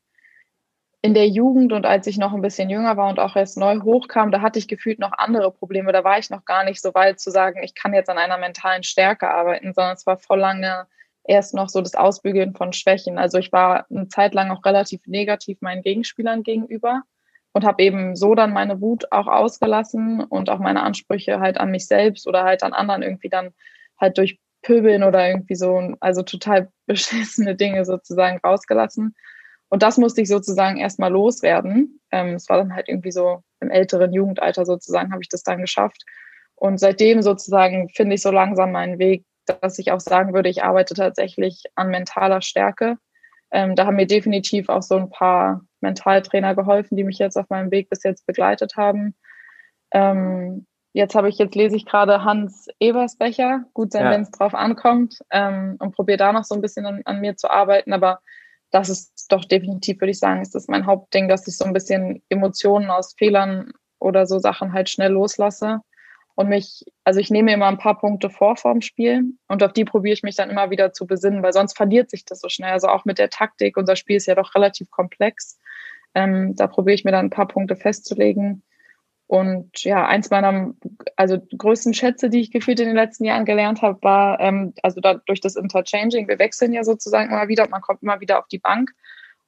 [1.02, 3.80] in der Jugend und als ich noch ein bisschen jünger war und auch erst neu
[3.80, 5.90] hochkam, da hatte ich gefühlt noch andere Probleme.
[5.90, 8.38] Da war ich noch gar nicht so weit zu sagen, ich kann jetzt an einer
[8.38, 10.86] mentalen Stärke arbeiten, sondern es war voll lange
[11.24, 13.18] erst noch so das Ausbügeln von Schwächen.
[13.18, 17.02] Also ich war eine Zeit lang auch relativ negativ meinen Gegenspielern gegenüber
[17.52, 21.70] und habe eben so dann meine Wut auch ausgelassen und auch meine Ansprüche halt an
[21.70, 23.52] mich selbst oder halt an anderen irgendwie dann
[23.98, 29.14] halt durch Pöbeln oder irgendwie so, also total beschissene Dinge sozusagen rausgelassen.
[29.68, 32.00] Und das musste ich sozusagen erstmal loswerden.
[32.10, 35.60] Ähm, es war dann halt irgendwie so im älteren Jugendalter sozusagen, habe ich das dann
[35.60, 36.04] geschafft.
[36.56, 40.62] Und seitdem sozusagen finde ich so langsam meinen Weg, dass ich auch sagen würde, ich
[40.62, 42.96] arbeite tatsächlich an mentaler Stärke.
[43.52, 47.48] Ähm, da haben mir definitiv auch so ein paar Mentaltrainer geholfen, die mich jetzt auf
[47.48, 49.14] meinem Weg bis jetzt begleitet haben.
[49.92, 54.10] Ähm, jetzt habe ich, jetzt lese ich gerade Hans Ebersbecher, gut sein, ja.
[54.10, 57.36] wenn es drauf ankommt, ähm, und probiere da noch so ein bisschen an, an, mir
[57.36, 57.92] zu arbeiten.
[57.92, 58.20] Aber
[58.70, 61.72] das ist doch definitiv, würde ich sagen, ist das mein Hauptding, dass ich so ein
[61.72, 65.80] bisschen Emotionen aus Fehlern oder so Sachen halt schnell loslasse
[66.40, 69.84] und mich, also ich nehme immer ein paar Punkte vor vorm Spiel und auf die
[69.84, 72.72] probiere ich mich dann immer wieder zu besinnen, weil sonst verliert sich das so schnell.
[72.72, 75.58] Also auch mit der Taktik, unser Spiel ist ja doch relativ komplex.
[76.14, 78.62] Ähm, da probiere ich mir dann ein paar Punkte festzulegen.
[79.26, 80.72] Und ja, eins meiner
[81.14, 85.02] also größten Schätze, die ich gefühlt in den letzten Jahren gelernt habe, war, ähm, also
[85.02, 88.48] da, durch das Interchanging, wir wechseln ja sozusagen immer wieder, man kommt immer wieder auf
[88.48, 88.92] die Bank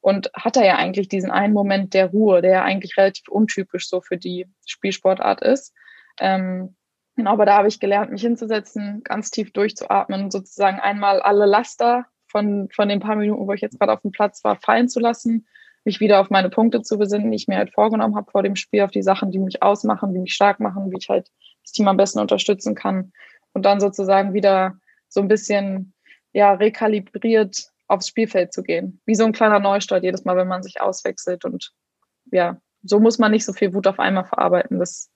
[0.02, 3.88] und hat da ja eigentlich diesen einen Moment der Ruhe, der ja eigentlich relativ untypisch
[3.88, 5.72] so für die Spielsportart ist.
[6.20, 6.76] Ähm,
[7.16, 12.06] genau, aber da habe ich gelernt, mich hinzusetzen, ganz tief durchzuatmen, sozusagen einmal alle Laster
[12.28, 15.00] von, von den paar Minuten, wo ich jetzt gerade auf dem Platz war, fallen zu
[15.00, 15.46] lassen
[15.84, 18.56] mich wieder auf meine Punkte zu besinnen, die ich mir halt vorgenommen habe vor dem
[18.56, 21.30] Spiel, auf die Sachen, die mich ausmachen, die mich stark machen, wie ich halt
[21.62, 23.12] das Team am besten unterstützen kann.
[23.52, 25.92] Und dann sozusagen wieder so ein bisschen
[26.32, 29.00] ja, rekalibriert aufs Spielfeld zu gehen.
[29.04, 31.44] Wie so ein kleiner Neustart jedes Mal, wenn man sich auswechselt.
[31.44, 31.72] Und
[32.30, 34.78] ja, so muss man nicht so viel Wut auf einmal verarbeiten.
[34.78, 35.10] Das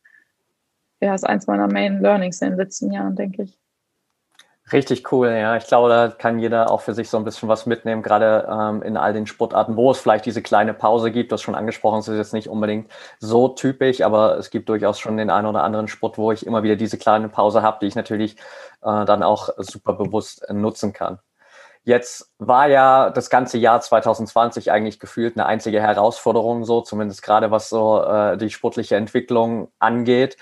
[1.01, 3.59] ja, ist eins meiner Main Learnings in den letzten Jahren, denke ich.
[4.73, 5.57] Richtig cool, ja.
[5.57, 8.83] Ich glaube, da kann jeder auch für sich so ein bisschen was mitnehmen, gerade ähm,
[8.83, 11.31] in all den Sportarten, wo es vielleicht diese kleine Pause gibt.
[11.31, 14.99] Du hast schon angesprochen, es ist jetzt nicht unbedingt so typisch, aber es gibt durchaus
[14.99, 17.87] schon den einen oder anderen Sport, wo ich immer wieder diese kleine Pause habe, die
[17.87, 18.35] ich natürlich
[18.83, 21.21] äh, dann auch super bewusst nutzen kann.
[21.85, 27.53] Jetzt war ja das ganze Jahr 2020 eigentlich gefühlt eine einzige Herausforderung, so zumindest gerade
[27.53, 30.37] was so äh, die sportliche Entwicklung angeht.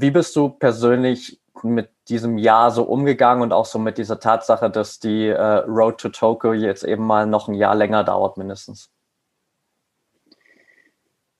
[0.00, 4.70] Wie bist du persönlich mit diesem Jahr so umgegangen und auch so mit dieser Tatsache,
[4.70, 8.90] dass die äh, Road to Tokyo jetzt eben mal noch ein Jahr länger dauert, mindestens?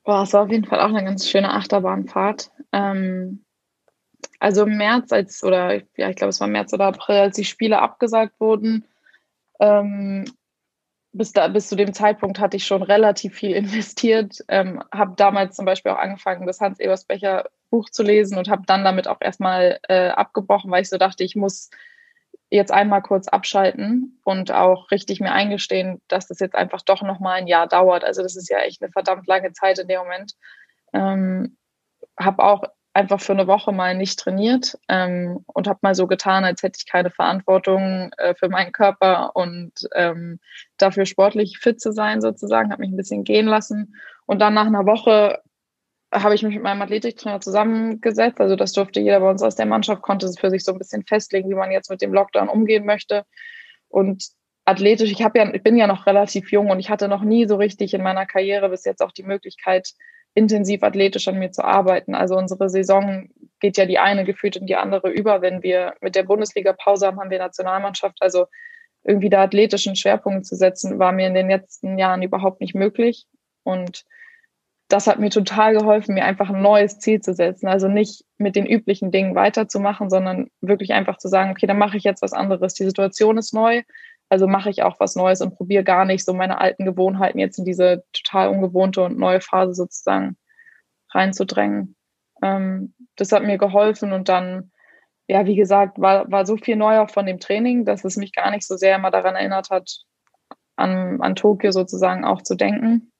[0.04, 2.50] Boah, es war auf jeden Fall auch eine ganz schöne Achterbahnfahrt.
[2.72, 3.44] Ähm,
[4.38, 7.44] also im März, als, oder ja, ich glaube, es war März oder April, als die
[7.44, 8.84] Spiele abgesagt wurden,
[9.60, 10.24] ähm,
[11.12, 14.44] bis, da, bis zu dem Zeitpunkt hatte ich schon relativ viel investiert.
[14.48, 18.84] Ähm, habe damals zum Beispiel auch angefangen, das Hans-Ebersbecher Buch zu lesen und habe dann
[18.84, 21.70] damit auch erstmal äh, abgebrochen, weil ich so dachte, ich muss
[22.50, 27.38] jetzt einmal kurz abschalten und auch richtig mir eingestehen, dass das jetzt einfach doch nochmal
[27.38, 28.04] ein Jahr dauert.
[28.04, 30.34] Also das ist ja echt eine verdammt lange Zeit in dem Moment.
[30.92, 31.56] Ähm,
[32.16, 36.44] habe auch einfach für eine Woche mal nicht trainiert ähm, und habe mal so getan,
[36.44, 40.38] als hätte ich keine Verantwortung äh, für meinen Körper und ähm,
[40.78, 44.66] dafür sportlich fit zu sein sozusagen, habe mich ein bisschen gehen lassen und dann nach
[44.66, 45.42] einer Woche
[46.14, 48.40] habe ich mich mit meinem Athletiktrainer zusammengesetzt.
[48.40, 50.78] Also das durfte jeder bei uns aus der Mannschaft, konnte es für sich so ein
[50.78, 53.24] bisschen festlegen, wie man jetzt mit dem Lockdown umgehen möchte.
[53.88, 54.28] Und
[54.64, 57.56] athletisch, ich ja, ich bin ja noch relativ jung und ich hatte noch nie so
[57.56, 59.90] richtig in meiner Karriere bis jetzt auch die Möglichkeit,
[60.34, 62.14] intensiv athletisch an mir zu arbeiten.
[62.14, 63.28] Also unsere Saison
[63.60, 65.42] geht ja die eine gefühlt in die andere über.
[65.42, 68.16] Wenn wir mit der Bundesliga Pause haben, haben wir Nationalmannschaft.
[68.20, 68.46] Also
[69.04, 73.26] irgendwie da athletischen Schwerpunkt zu setzen, war mir in den letzten Jahren überhaupt nicht möglich.
[73.62, 74.04] Und
[74.94, 77.66] das hat mir total geholfen, mir einfach ein neues Ziel zu setzen.
[77.66, 81.96] Also nicht mit den üblichen Dingen weiterzumachen, sondern wirklich einfach zu sagen, okay, dann mache
[81.96, 82.74] ich jetzt was anderes.
[82.74, 83.82] Die Situation ist neu,
[84.28, 87.58] also mache ich auch was Neues und probiere gar nicht so meine alten Gewohnheiten jetzt
[87.58, 90.36] in diese total ungewohnte und neue Phase sozusagen
[91.10, 91.96] reinzudrängen.
[92.40, 94.70] Ähm, das hat mir geholfen und dann,
[95.26, 98.32] ja, wie gesagt, war, war so viel neu auch von dem Training, dass es mich
[98.32, 100.04] gar nicht so sehr immer daran erinnert hat,
[100.76, 103.10] an, an Tokio sozusagen auch zu denken.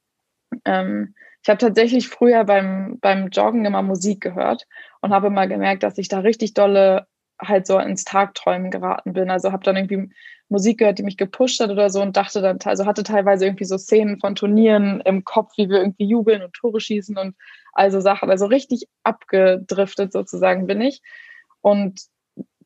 [0.65, 4.67] Ähm, ich habe tatsächlich früher beim, beim Joggen immer Musik gehört
[5.03, 7.07] und habe immer gemerkt, dass ich da richtig dolle
[7.39, 9.29] halt so ins Tagträumen geraten bin.
[9.29, 10.11] Also habe dann irgendwie
[10.49, 13.67] Musik gehört, die mich gepusht hat oder so und dachte dann, also hatte teilweise irgendwie
[13.67, 17.37] so Szenen von Turnieren im Kopf, wie wir irgendwie jubeln und Tore schießen und
[17.75, 18.31] also Sachen.
[18.31, 21.03] Also richtig abgedriftet sozusagen bin ich.
[21.61, 22.01] Und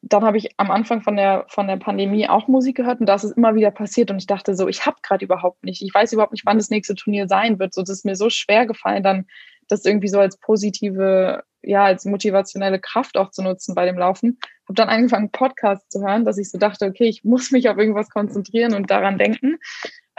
[0.02, 3.24] dann habe ich am Anfang von der, von der Pandemie auch Musik gehört und das
[3.24, 6.12] ist immer wieder passiert und ich dachte so, ich habe gerade überhaupt nicht, ich weiß
[6.12, 7.74] überhaupt nicht, wann das nächste Turnier sein wird.
[7.74, 9.26] So, das ist mir so schwer gefallen, dann
[9.68, 14.38] das irgendwie so als positive, ja, als motivationelle Kraft auch zu nutzen bei dem Laufen.
[14.64, 17.78] Habe dann angefangen, Podcasts zu hören, dass ich so dachte, okay, ich muss mich auf
[17.78, 19.58] irgendwas konzentrieren und daran denken.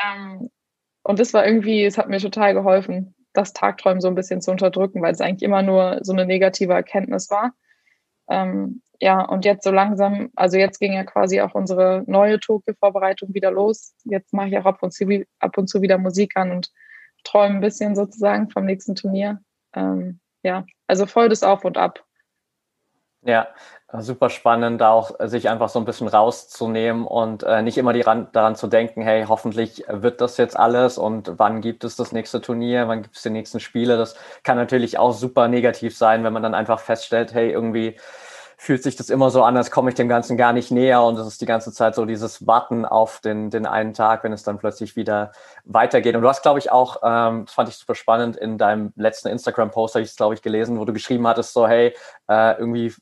[0.04, 0.50] Ähm,
[1.04, 4.52] und das war irgendwie, es hat mir total geholfen, das Tagträumen so ein bisschen zu
[4.52, 7.54] unterdrücken, weil es eigentlich immer nur so eine negative Erkenntnis war.
[8.30, 13.34] Ähm, ja, und jetzt so langsam, also jetzt ging ja quasi auch unsere neue Tokio-Vorbereitung
[13.34, 13.94] wieder los.
[14.04, 15.06] Jetzt mache ich auch ab und, zu,
[15.40, 16.70] ab und zu wieder Musik an und
[17.24, 19.40] träume ein bisschen sozusagen vom nächsten Turnier.
[19.74, 22.04] Ähm, ja, also voll das Auf und Ab.
[23.22, 23.50] Ja,
[23.98, 28.56] super spannend, auch sich einfach so ein bisschen rauszunehmen und äh, nicht immer ran, daran
[28.56, 32.88] zu denken, hey, hoffentlich wird das jetzt alles und wann gibt es das nächste Turnier,
[32.88, 33.98] wann gibt es die nächsten Spiele.
[33.98, 37.98] Das kann natürlich auch super negativ sein, wenn man dann einfach feststellt, hey, irgendwie
[38.62, 41.18] fühlt sich das immer so an, als komme ich dem Ganzen gar nicht näher und
[41.18, 44.44] es ist die ganze Zeit so dieses Warten auf den, den einen Tag, wenn es
[44.44, 45.32] dann plötzlich wieder
[45.64, 46.14] weitergeht.
[46.14, 49.30] Und du hast, glaube ich, auch, ähm, das fand ich super spannend, in deinem letzten
[49.30, 51.96] Instagram-Post habe ich es, glaube ich, gelesen, wo du geschrieben hattest, so, hey,
[52.28, 52.94] äh, irgendwie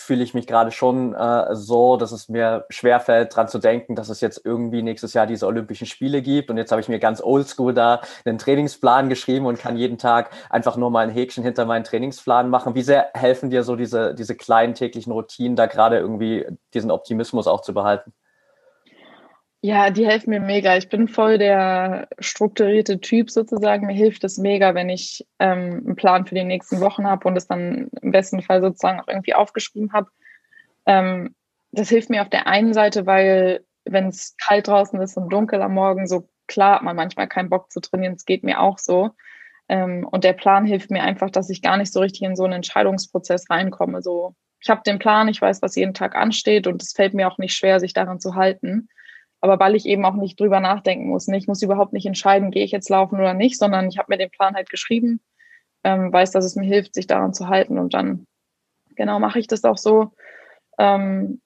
[0.00, 4.08] fühle ich mich gerade schon äh, so, dass es mir schwerfällt, dran zu denken, dass
[4.08, 6.50] es jetzt irgendwie nächstes Jahr diese Olympischen Spiele gibt.
[6.50, 10.30] Und jetzt habe ich mir ganz oldschool da einen Trainingsplan geschrieben und kann jeden Tag
[10.50, 12.76] einfach nur mal ein Häkchen hinter meinen Trainingsplan machen.
[12.76, 17.48] Wie sehr helfen dir so diese, diese kleinen täglichen Routinen, da gerade irgendwie diesen Optimismus
[17.48, 18.12] auch zu behalten?
[19.60, 20.76] Ja, die helfen mir mega.
[20.76, 23.86] Ich bin voll der strukturierte Typ sozusagen.
[23.86, 27.36] Mir hilft es mega, wenn ich ähm, einen Plan für die nächsten Wochen habe und
[27.36, 30.10] es dann im besten Fall sozusagen auch irgendwie aufgeschrieben habe.
[30.86, 31.34] Ähm,
[31.72, 35.60] das hilft mir auf der einen Seite, weil wenn es kalt draußen ist und dunkel
[35.60, 38.14] am Morgen, so klar hat man manchmal keinen Bock zu trainieren.
[38.14, 39.10] Es geht mir auch so.
[39.68, 42.44] Ähm, und der Plan hilft mir einfach, dass ich gar nicht so richtig in so
[42.44, 44.02] einen Entscheidungsprozess reinkomme.
[44.02, 47.28] So, ich habe den Plan, ich weiß, was jeden Tag ansteht und es fällt mir
[47.28, 48.88] auch nicht schwer, sich daran zu halten.
[49.40, 51.28] Aber weil ich eben auch nicht drüber nachdenken muss.
[51.28, 54.18] Ich muss überhaupt nicht entscheiden, gehe ich jetzt laufen oder nicht, sondern ich habe mir
[54.18, 55.20] den Plan halt geschrieben,
[55.84, 58.26] ähm, weiß, dass es mir hilft, sich daran zu halten und dann
[58.96, 60.12] genau mache ich das auch so.
[60.78, 61.40] Ähm,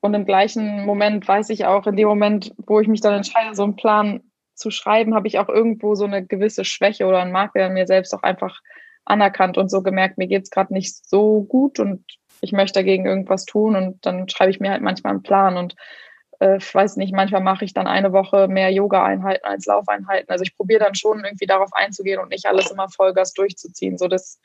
[0.00, 3.54] und im gleichen Moment weiß ich auch, in dem Moment, wo ich mich dann entscheide,
[3.54, 4.20] so einen Plan
[4.54, 7.86] zu schreiben, habe ich auch irgendwo so eine gewisse Schwäche oder einen Makel an mir
[7.86, 8.60] selbst auch einfach
[9.04, 12.04] anerkannt und so gemerkt, mir geht es gerade nicht so gut und
[12.40, 15.74] ich möchte dagegen irgendwas tun und dann schreibe ich mir halt manchmal einen Plan und
[16.42, 20.28] äh, weiß nicht, manchmal mache ich dann eine Woche mehr Yoga-Einheiten als Laufeinheiten.
[20.28, 23.96] Also ich probiere dann schon irgendwie darauf einzugehen und nicht alles immer Vollgas durchzuziehen.
[23.96, 24.40] So, das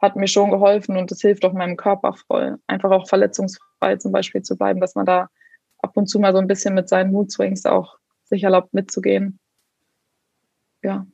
[0.00, 2.58] hat mir schon geholfen und das hilft auch meinem Körper voll.
[2.66, 5.28] Einfach auch verletzungsfrei zum Beispiel zu bleiben, dass man da
[5.78, 9.38] ab und zu mal so ein bisschen mit seinen Mood Swings auch sich erlaubt mitzugehen.
[10.82, 11.06] Ja.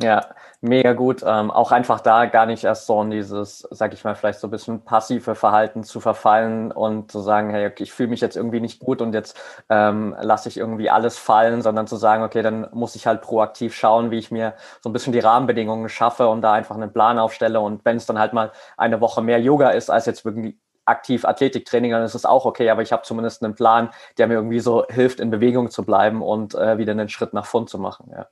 [0.00, 0.28] Ja,
[0.60, 1.22] mega gut.
[1.26, 4.46] Ähm, auch einfach da gar nicht erst so in dieses, sag ich mal, vielleicht so
[4.46, 8.36] ein bisschen passive Verhalten zu verfallen und zu sagen, hey, okay, ich fühle mich jetzt
[8.36, 12.42] irgendwie nicht gut und jetzt ähm, lasse ich irgendwie alles fallen, sondern zu sagen, okay,
[12.42, 16.28] dann muss ich halt proaktiv schauen, wie ich mir so ein bisschen die Rahmenbedingungen schaffe
[16.28, 17.60] und da einfach einen Plan aufstelle.
[17.60, 21.24] Und wenn es dann halt mal eine Woche mehr Yoga ist, als jetzt wirklich aktiv
[21.26, 24.60] Athletiktraining, dann ist es auch okay, aber ich habe zumindest einen Plan, der mir irgendwie
[24.60, 28.10] so hilft, in Bewegung zu bleiben und äh, wieder einen Schritt nach vorn zu machen.
[28.10, 28.26] Ja.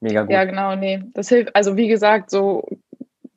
[0.00, 0.30] Mega gut.
[0.30, 1.02] Ja, genau, nee.
[1.14, 2.66] Das hilft, also wie gesagt, so,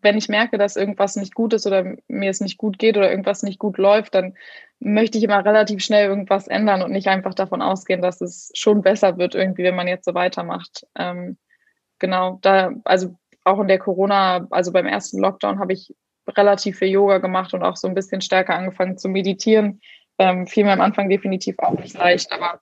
[0.02, 3.10] wenn ich merke, dass irgendwas nicht gut ist oder mir es nicht gut geht oder
[3.10, 4.36] irgendwas nicht gut läuft, dann
[4.80, 8.82] möchte ich immer relativ schnell irgendwas ändern und nicht einfach davon ausgehen, dass es schon
[8.82, 10.86] besser wird, irgendwie, wenn man jetzt so weitermacht.
[10.98, 11.38] Ähm,
[12.00, 15.94] genau, da, also auch in der Corona, also beim ersten Lockdown habe ich
[16.28, 19.82] relativ viel Yoga gemacht und auch so ein bisschen stärker angefangen zu meditieren.
[20.18, 22.62] Ähm, fiel mir am Anfang definitiv auch nicht leicht, aber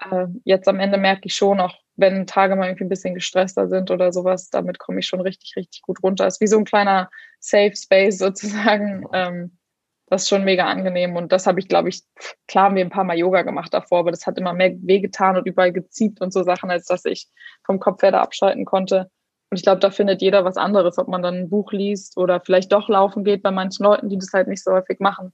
[0.00, 3.68] äh, jetzt am Ende merke ich schon, auch wenn Tage mal irgendwie ein bisschen gestresster
[3.68, 6.26] sind oder sowas, damit komme ich schon richtig, richtig gut runter.
[6.26, 9.06] Ist wie so ein kleiner Safe Space sozusagen.
[9.12, 9.58] Ähm,
[10.08, 11.16] das ist schon mega angenehm.
[11.16, 12.02] Und das habe ich, glaube ich,
[12.46, 15.36] klar haben wir ein paar Mal Yoga gemacht davor, aber das hat immer mehr wehgetan
[15.36, 17.26] und überall geziebt und so Sachen, als dass ich
[17.64, 19.10] vom Kopf her da abschalten konnte.
[19.50, 22.40] Und ich glaube, da findet jeder was anderes, ob man dann ein Buch liest oder
[22.40, 25.32] vielleicht doch laufen geht bei manchen Leuten, die das halt nicht so häufig machen.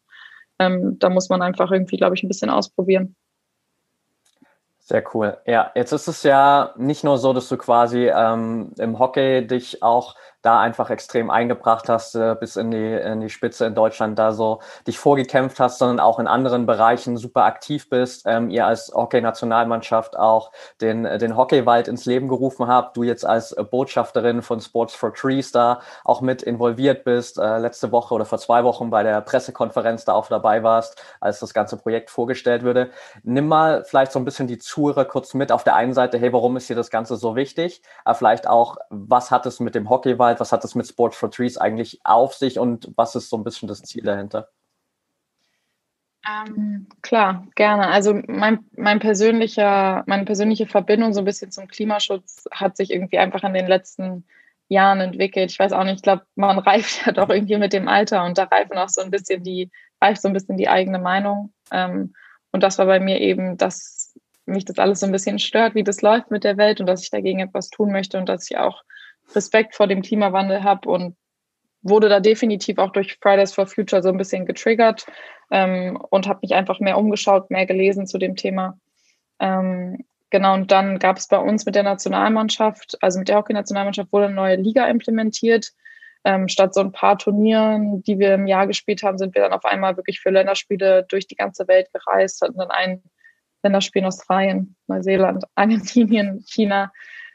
[0.59, 3.17] Ähm, da muss man einfach irgendwie, glaube ich, ein bisschen ausprobieren.
[4.85, 5.39] Sehr cool.
[5.47, 9.81] Ja, jetzt ist es ja nicht nur so, dass du quasi ähm, im Hockey dich
[9.83, 14.19] auch da einfach extrem eingebracht hast, äh, bis in die, in die Spitze in Deutschland
[14.19, 18.25] da so dich vorgekämpft hast, sondern auch in anderen Bereichen super aktiv bist.
[18.27, 20.51] Ähm, ihr als Hockey-Nationalmannschaft auch
[20.81, 22.97] den, den Hockeywald ins Leben gerufen habt.
[22.97, 27.39] Du jetzt als Botschafterin von Sports for Trees da auch mit involviert bist.
[27.39, 31.39] Äh, letzte Woche oder vor zwei Wochen bei der Pressekonferenz da auch dabei warst, als
[31.39, 32.91] das ganze Projekt vorgestellt würde.
[33.23, 35.53] Nimm mal vielleicht so ein bisschen die Zuhörer kurz mit.
[35.53, 37.83] Auf der einen Seite, hey, warum ist dir das Ganze so wichtig?
[38.05, 40.41] Aber vielleicht auch, was hat es mit dem Hockeywald Arbeit?
[40.41, 43.45] Was hat das mit Sport for Trees eigentlich auf sich und was ist so ein
[43.45, 44.49] bisschen das Ziel dahinter?
[46.25, 47.89] Ähm, klar, gerne.
[47.89, 53.19] Also mein, mein persönlicher, meine persönliche Verbindung so ein bisschen zum Klimaschutz hat sich irgendwie
[53.19, 54.25] einfach in den letzten
[54.69, 55.51] Jahren entwickelt.
[55.51, 58.39] Ich weiß auch nicht, ich glaube, man reift ja doch irgendwie mit dem Alter und
[58.39, 61.53] da reifen auch so ein bisschen die, reift so ein bisschen die eigene Meinung.
[61.73, 62.15] Ähm,
[62.53, 64.15] und das war bei mir eben, dass
[64.45, 67.03] mich das alles so ein bisschen stört, wie das läuft mit der Welt und dass
[67.03, 68.83] ich dagegen etwas tun möchte und dass ich auch
[69.35, 71.17] Respekt vor dem Klimawandel habe und
[71.83, 75.07] wurde da definitiv auch durch Fridays for Future so ein bisschen getriggert
[75.51, 78.79] ähm, und habe mich einfach mehr umgeschaut, mehr gelesen zu dem Thema.
[79.41, 84.13] Ähm, genau, und dann gab es bei uns mit der Nationalmannschaft, also mit der Hockey-Nationalmannschaft,
[84.13, 85.73] wurde eine neue Liga implementiert.
[86.25, 89.53] Ähm, statt so ein paar Turnieren, die wir im Jahr gespielt haben, sind wir dann
[89.53, 93.03] auf einmal wirklich für Länderspiele durch die ganze Welt gereist, hatten dann ein
[93.65, 96.93] Länderspiel in Australien, Neuseeland, Argentinien, China.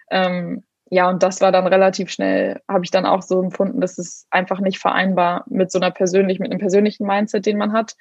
[0.10, 3.98] Ähm, ja, und das war dann relativ schnell, habe ich dann auch so empfunden, dass
[3.98, 7.96] es einfach nicht vereinbar mit so einer persönlichen, mit einem persönlichen Mindset, den man hat.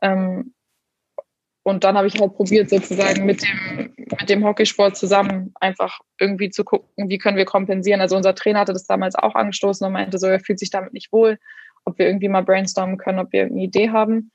[0.00, 0.54] Ähm,
[1.62, 6.48] und dann habe ich halt probiert, sozusagen mit dem, mit dem Hockeysport zusammen einfach irgendwie
[6.48, 8.00] zu gucken, wie können wir kompensieren.
[8.00, 10.94] Also unser Trainer hatte das damals auch angestoßen und meinte so, er fühlt sich damit
[10.94, 11.38] nicht wohl,
[11.84, 14.32] ob wir irgendwie mal brainstormen können, ob wir irgendeine Idee haben.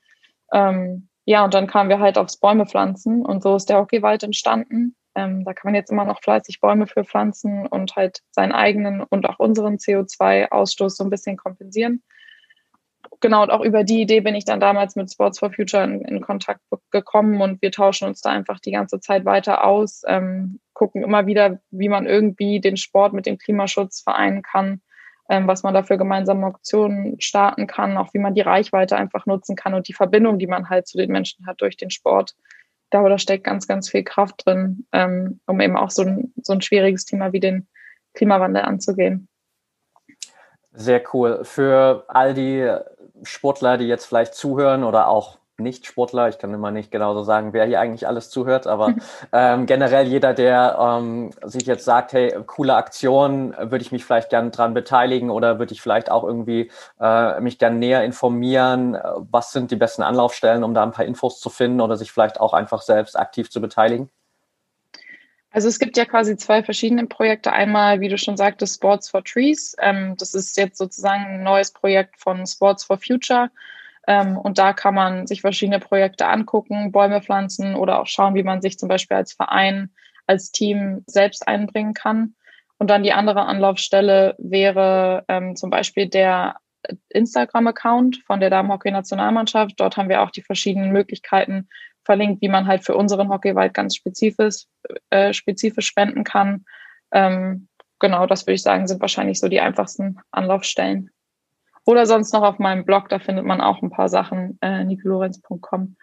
[0.52, 4.22] Ähm, ja, und dann kamen wir halt aufs Bäume pflanzen und so ist der Hockeywald
[4.22, 4.94] entstanden.
[5.16, 9.02] Ähm, da kann man jetzt immer noch fleißig Bäume für pflanzen und halt seinen eigenen
[9.02, 12.02] und auch unseren CO2-Ausstoß so ein bisschen kompensieren
[13.20, 16.02] genau, und auch über die Idee bin ich dann damals mit Sports for Future in,
[16.02, 20.60] in Kontakt gekommen und wir tauschen uns da einfach die ganze Zeit weiter aus, ähm,
[20.72, 24.80] gucken immer wieder, wie man irgendwie den Sport mit dem Klimaschutz vereinen kann,
[25.28, 29.26] ähm, was man da für gemeinsame Optionen starten kann, auch wie man die Reichweite einfach
[29.26, 32.34] nutzen kann und die Verbindung, die man halt zu den Menschen hat durch den Sport.
[32.90, 36.52] Da, da steckt ganz, ganz viel Kraft drin, ähm, um eben auch so ein, so
[36.52, 37.66] ein schwieriges Thema wie den
[38.14, 39.28] Klimawandel anzugehen.
[40.72, 41.44] Sehr cool.
[41.44, 42.70] Für all die
[43.22, 47.52] Sportler, die jetzt vielleicht zuhören oder auch nicht-Sportler, ich kann immer nicht genau so sagen,
[47.52, 48.94] wer hier eigentlich alles zuhört, aber
[49.32, 54.30] ähm, generell jeder, der ähm, sich jetzt sagt, hey, coole Aktion, würde ich mich vielleicht
[54.30, 58.96] gern dran beteiligen oder würde ich vielleicht auch irgendwie äh, mich gern näher informieren,
[59.30, 62.40] was sind die besten Anlaufstellen, um da ein paar Infos zu finden oder sich vielleicht
[62.40, 64.10] auch einfach selbst aktiv zu beteiligen?
[65.56, 67.50] Also es gibt ja quasi zwei verschiedene Projekte.
[67.50, 69.74] Einmal, wie du schon sagtest, Sports for Trees.
[69.78, 73.50] Ähm, das ist jetzt sozusagen ein neues Projekt von Sports for Future.
[74.06, 78.42] Ähm, und da kann man sich verschiedene Projekte angucken, Bäume pflanzen oder auch schauen, wie
[78.42, 79.90] man sich zum Beispiel als Verein,
[80.26, 82.34] als Team selbst einbringen kann.
[82.78, 86.56] Und dann die andere Anlaufstelle wäre ähm, zum Beispiel der
[87.08, 89.74] Instagram-Account von der Damenhockey-Nationalmannschaft.
[89.78, 91.68] Dort haben wir auch die verschiedenen Möglichkeiten,
[92.04, 94.64] verlinkt, wie man halt für unseren Hockeywald ganz spezifisch,
[95.10, 96.64] äh, spezifisch spenden kann.
[97.12, 101.10] Ähm, genau, das würde ich sagen, sind wahrscheinlich so die einfachsten Anlaufstellen.
[101.86, 105.96] Oder sonst noch auf meinem Blog, da findet man auch ein paar Sachen, äh, nikolorenz.com.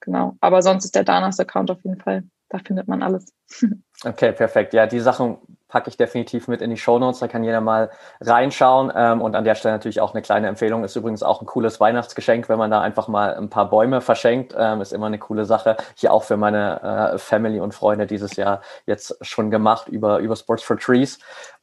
[0.00, 0.36] Genau.
[0.40, 3.32] Aber sonst ist der Danas-Account auf jeden Fall, da findet man alles.
[4.02, 4.72] Okay, perfekt.
[4.72, 5.36] Ja, die Sachen
[5.68, 7.20] packe ich definitiv mit in die Show Notes.
[7.20, 7.90] Da kann jeder mal
[8.20, 8.90] reinschauen.
[8.96, 10.84] Ähm, und an der Stelle natürlich auch eine kleine Empfehlung.
[10.84, 14.54] Ist übrigens auch ein cooles Weihnachtsgeschenk, wenn man da einfach mal ein paar Bäume verschenkt.
[14.58, 15.76] Ähm, ist immer eine coole Sache.
[15.96, 20.34] Hier auch für meine äh, Family und Freunde dieses Jahr jetzt schon gemacht über, über
[20.34, 21.18] Sports for Trees.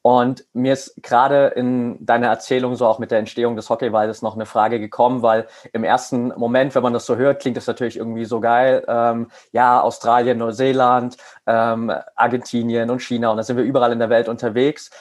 [0.07, 4.35] Und mir ist gerade in deiner Erzählung so auch mit der Entstehung des Hockeywaldes noch
[4.35, 7.97] eine Frage gekommen, weil im ersten Moment, wenn man das so hört, klingt das natürlich
[7.97, 8.85] irgendwie so geil.
[8.87, 14.09] Ähm, ja, Australien, Neuseeland, ähm, Argentinien und China und da sind wir überall in der
[14.09, 14.91] Welt unterwegs.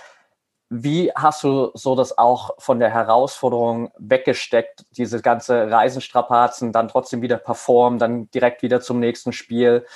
[0.71, 7.23] Wie hast du so das auch von der Herausforderung weggesteckt, diese ganze Reisenstrapazen, dann trotzdem
[7.23, 9.87] wieder performen, dann direkt wieder zum nächsten Spiel?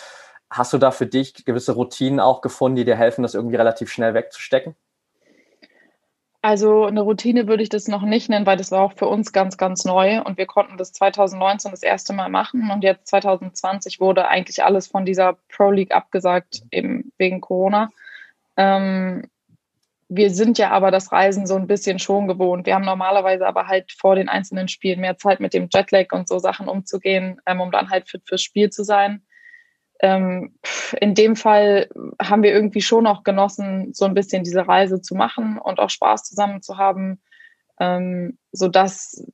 [0.51, 3.91] Hast du da für dich gewisse Routinen auch gefunden, die dir helfen, das irgendwie relativ
[3.91, 4.77] schnell wegzustecken?
[6.43, 9.33] Also eine Routine würde ich das noch nicht nennen, weil das war auch für uns
[9.33, 14.01] ganz, ganz neu und wir konnten das 2019 das erste Mal machen und jetzt 2020
[14.01, 17.91] wurde eigentlich alles von dieser Pro League abgesagt, eben wegen Corona.
[18.57, 19.29] Ähm,
[20.09, 22.65] wir sind ja aber das Reisen so ein bisschen schon gewohnt.
[22.65, 26.27] Wir haben normalerweise aber halt vor den einzelnen Spielen mehr Zeit mit dem Jetlag und
[26.27, 29.23] so Sachen umzugehen, ähm, um dann halt fit fürs Spiel zu sein
[30.03, 30.55] ähm,
[31.01, 31.89] in dem Fall
[32.21, 35.91] haben wir irgendwie schon auch genossen, so ein bisschen diese Reise zu machen und auch
[35.91, 37.21] Spaß zusammen zu haben,
[37.79, 39.25] ähm, so dass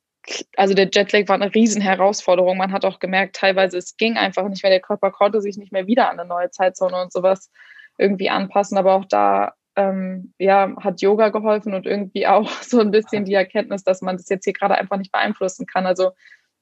[0.55, 2.57] also der Jetlag war eine riesen Herausforderung.
[2.57, 4.71] Man hat auch gemerkt, teilweise es ging einfach nicht mehr.
[4.71, 7.49] Der Körper konnte sich nicht mehr wieder an eine neue Zeitzone und sowas
[7.97, 8.77] irgendwie anpassen.
[8.77, 13.35] Aber auch da ähm, ja, hat Yoga geholfen und irgendwie auch so ein bisschen die
[13.35, 15.85] Erkenntnis, dass man das jetzt hier gerade einfach nicht beeinflussen kann.
[15.85, 16.11] Also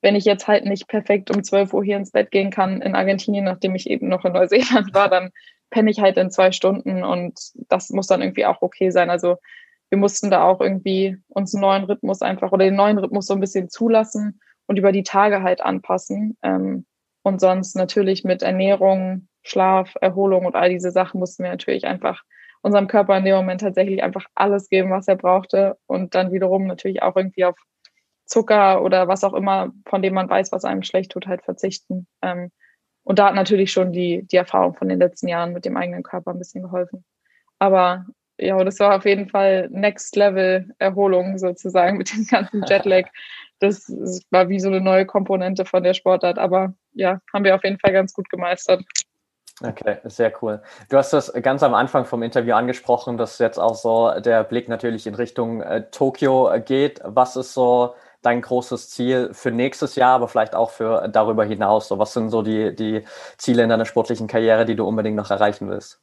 [0.05, 2.93] wenn ich jetzt halt nicht perfekt um 12 Uhr hier ins Bett gehen kann in
[2.93, 5.31] Argentinien, nachdem ich eben noch in Neuseeland war, dann
[5.71, 7.39] penne ich halt in zwei Stunden und
[7.69, 9.09] das muss dann irgendwie auch okay sein.
[9.09, 9.37] Also
[9.89, 13.33] wir mussten da auch irgendwie uns einen neuen Rhythmus einfach oder den neuen Rhythmus so
[13.33, 16.37] ein bisschen zulassen und über die Tage halt anpassen.
[16.43, 16.85] Ähm,
[17.23, 22.21] und sonst natürlich mit Ernährung, Schlaf, Erholung und all diese Sachen mussten wir natürlich einfach
[22.61, 26.67] unserem Körper in dem Moment tatsächlich einfach alles geben, was er brauchte und dann wiederum
[26.67, 27.55] natürlich auch irgendwie auf
[28.25, 32.07] Zucker oder was auch immer, von dem man weiß, was einem schlecht tut, halt verzichten.
[32.21, 32.51] Ähm,
[33.03, 36.03] und da hat natürlich schon die, die Erfahrung von den letzten Jahren mit dem eigenen
[36.03, 37.05] Körper ein bisschen geholfen.
[37.59, 38.05] Aber
[38.37, 43.05] ja, das war auf jeden Fall Next Level Erholung sozusagen mit dem ganzen Jetlag.
[43.59, 43.89] Das,
[44.31, 46.37] war wie so eine neue Komponente von der Sportart.
[46.37, 48.83] Aber ja, haben wir auf jeden Fall ganz gut gemeistert.
[49.61, 50.61] Okay, sehr cool.
[50.89, 54.67] Du hast das ganz am Anfang vom Interview angesprochen, dass jetzt auch so der Blick
[54.67, 56.99] natürlich in Richtung äh, Tokio geht.
[57.05, 57.95] Was ist so
[58.25, 61.87] dein großes Ziel für nächstes Jahr, aber vielleicht auch für darüber hinaus?
[61.87, 63.03] So, was sind so die, die
[63.37, 66.01] Ziele in deiner sportlichen Karriere, die du unbedingt noch erreichen willst?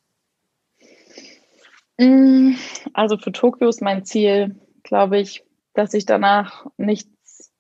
[1.98, 2.54] Mm,
[2.94, 5.44] also für Tokio ist mein Ziel, glaube ich,
[5.74, 7.52] dass ich danach nichts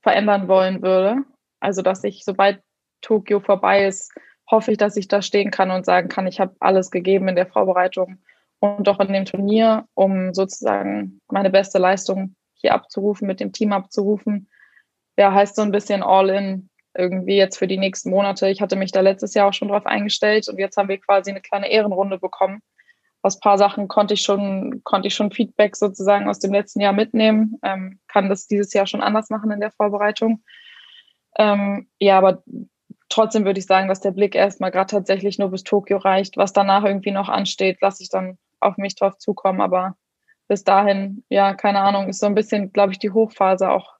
[0.00, 1.16] verändern wollen würde.
[1.60, 2.60] Also dass ich, sobald
[3.00, 4.12] Tokio vorbei ist,
[4.50, 7.36] hoffe ich, dass ich da stehen kann und sagen kann, ich habe alles gegeben in
[7.36, 8.18] der Vorbereitung
[8.58, 13.72] und auch in dem Turnier, um sozusagen meine beste Leistung hier abzurufen, mit dem Team
[13.72, 14.48] abzurufen.
[15.18, 18.48] Ja, heißt so ein bisschen all in irgendwie jetzt für die nächsten Monate.
[18.48, 21.30] Ich hatte mich da letztes Jahr auch schon drauf eingestellt und jetzt haben wir quasi
[21.30, 22.60] eine kleine Ehrenrunde bekommen.
[23.22, 26.92] Aus paar Sachen konnte ich schon, konnte ich schon Feedback sozusagen aus dem letzten Jahr
[26.92, 30.42] mitnehmen, ähm, kann das dieses Jahr schon anders machen in der Vorbereitung.
[31.38, 32.42] Ähm, ja, aber
[33.08, 36.36] trotzdem würde ich sagen, dass der Blick erstmal gerade tatsächlich nur bis Tokio reicht.
[36.36, 39.60] Was danach irgendwie noch ansteht, lasse ich dann auf mich drauf zukommen.
[39.60, 39.96] Aber
[40.52, 43.94] bis dahin, ja, keine Ahnung, ist so ein bisschen, glaube ich, die Hochphase auch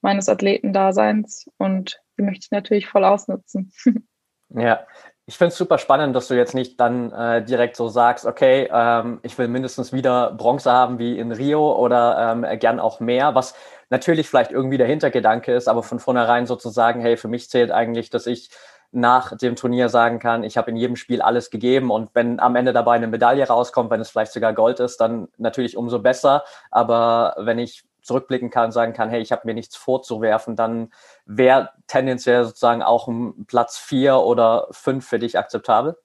[0.00, 3.72] meines Athletendaseins und die möchte ich natürlich voll ausnutzen.
[4.50, 4.86] Ja,
[5.26, 8.66] ich finde es super spannend, dass du jetzt nicht dann äh, direkt so sagst, okay,
[8.72, 13.34] ähm, ich will mindestens wieder Bronze haben wie in Rio oder ähm, gern auch mehr,
[13.34, 13.54] was
[13.90, 18.08] natürlich vielleicht irgendwie der Hintergedanke ist, aber von vornherein sozusagen, hey, für mich zählt eigentlich,
[18.08, 18.48] dass ich
[18.90, 22.56] nach dem Turnier sagen kann, ich habe in jedem Spiel alles gegeben und wenn am
[22.56, 26.44] Ende dabei eine Medaille rauskommt, wenn es vielleicht sogar Gold ist, dann natürlich umso besser.
[26.70, 30.90] Aber wenn ich zurückblicken kann und sagen kann, hey, ich habe mir nichts vorzuwerfen, dann
[31.26, 35.96] wäre tendenziell sozusagen auch ein Platz vier oder fünf für dich akzeptabel?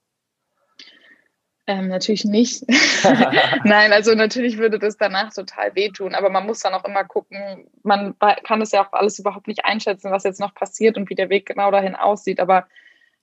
[1.66, 2.64] Ähm, natürlich nicht.
[3.64, 7.68] Nein, also natürlich würde das danach total wehtun, aber man muss dann auch immer gucken,
[7.84, 11.16] man kann es ja auch alles überhaupt nicht einschätzen, was jetzt noch passiert und wie
[11.16, 12.68] der Weg genau dahin aussieht, aber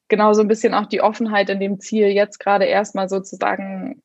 [0.08, 4.02] genau so ein bisschen auch die Offenheit in dem Ziel, jetzt gerade erstmal sozusagen,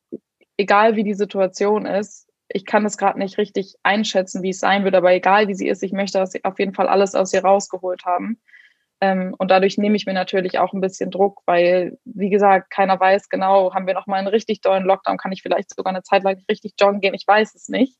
[0.58, 4.84] egal wie die Situation ist, ich kann es gerade nicht richtig einschätzen, wie es sein
[4.84, 7.32] wird, aber egal wie sie ist, ich möchte dass sie auf jeden Fall alles aus
[7.32, 8.38] ihr rausgeholt haben.
[9.00, 12.98] Ähm, und dadurch nehme ich mir natürlich auch ein bisschen Druck, weil, wie gesagt, keiner
[12.98, 16.02] weiß genau, haben wir noch mal einen richtig dollen Lockdown, kann ich vielleicht sogar eine
[16.02, 17.98] Zeit lang richtig joggen gehen, ich weiß es nicht.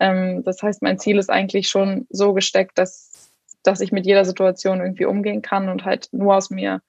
[0.00, 3.30] Ähm, das heißt, mein Ziel ist eigentlich schon so gesteckt, dass,
[3.62, 6.82] dass ich mit jeder Situation irgendwie umgehen kann und halt nur aus mir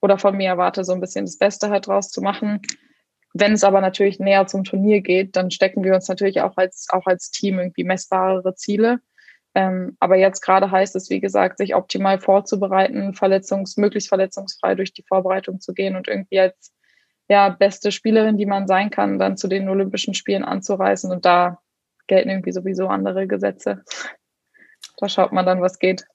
[0.00, 2.60] oder von mir erwarte, so ein bisschen das Beste halt draus zu machen.
[3.34, 6.88] Wenn es aber natürlich näher zum Turnier geht, dann stecken wir uns natürlich auch als,
[6.90, 9.00] auch als Team irgendwie messbarere Ziele.
[9.56, 14.92] Ähm, aber jetzt gerade heißt es, wie gesagt, sich optimal vorzubereiten, verletzungs-, möglichst verletzungsfrei durch
[14.92, 16.74] die Vorbereitung zu gehen und irgendwie als
[17.26, 21.10] ja, beste Spielerin, die man sein kann, dann zu den Olympischen Spielen anzureisen.
[21.10, 21.58] Und da
[22.06, 23.82] gelten irgendwie sowieso andere Gesetze.
[24.98, 26.06] Da schaut man dann, was geht.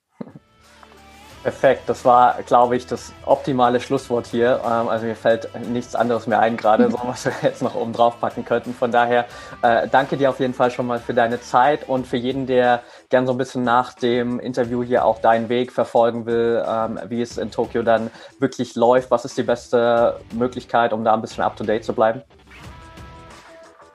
[1.41, 4.61] Perfekt, das war, glaube ich, das optimale Schlusswort hier.
[4.63, 7.93] Ähm, also mir fällt nichts anderes mehr ein gerade, so was wir jetzt noch oben
[7.93, 8.75] drauf packen könnten.
[8.75, 9.25] Von daher
[9.63, 12.83] äh, danke dir auf jeden Fall schon mal für deine Zeit und für jeden, der
[13.11, 17.21] gern so ein bisschen nach dem Interview hier auch deinen Weg verfolgen will, ähm, wie
[17.21, 18.09] es in Tokio dann
[18.39, 19.11] wirklich läuft.
[19.11, 22.23] Was ist die beste Möglichkeit, um da ein bisschen up-to-date zu bleiben?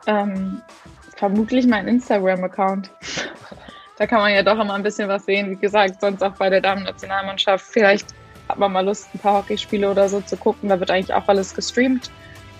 [0.06, 0.62] Ähm,
[1.16, 2.90] vermutlich mein Instagram-Account.
[3.96, 5.50] da kann man ja doch immer ein bisschen was sehen.
[5.50, 7.64] Wie gesagt, sonst auch bei der Damen-Nationalmannschaft.
[7.64, 8.06] Vielleicht
[8.48, 10.68] hat man mal Lust, ein paar Hockeyspiele oder so zu gucken.
[10.68, 12.10] Da wird eigentlich auch alles gestreamt.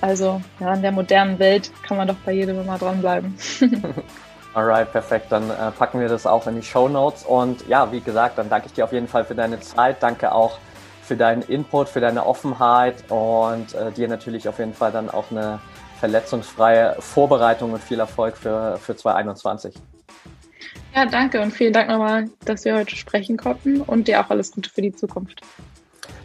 [0.01, 3.37] Also ja, in der modernen Welt kann man doch bei jedem immer dranbleiben.
[4.57, 5.27] Alright, perfekt.
[5.29, 7.27] Dann äh, packen wir das auch in die Show Notes.
[7.27, 10.03] Und ja, wie gesagt, dann danke ich dir auf jeden Fall für deine Zeit.
[10.03, 10.57] Danke auch
[11.03, 15.31] für deinen Input, für deine Offenheit und äh, dir natürlich auf jeden Fall dann auch
[15.31, 15.61] eine
[16.01, 19.75] verletzungsfreie Vorbereitung und viel Erfolg für, für 2021.
[20.95, 24.53] Ja, danke und vielen Dank nochmal, dass wir heute sprechen konnten und dir auch alles
[24.53, 25.43] Gute für die Zukunft.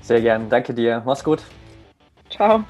[0.03, 0.49] Sehr gern.
[0.49, 1.03] Danke dir.
[1.05, 1.41] Mach's gut.
[2.29, 2.63] Ciao.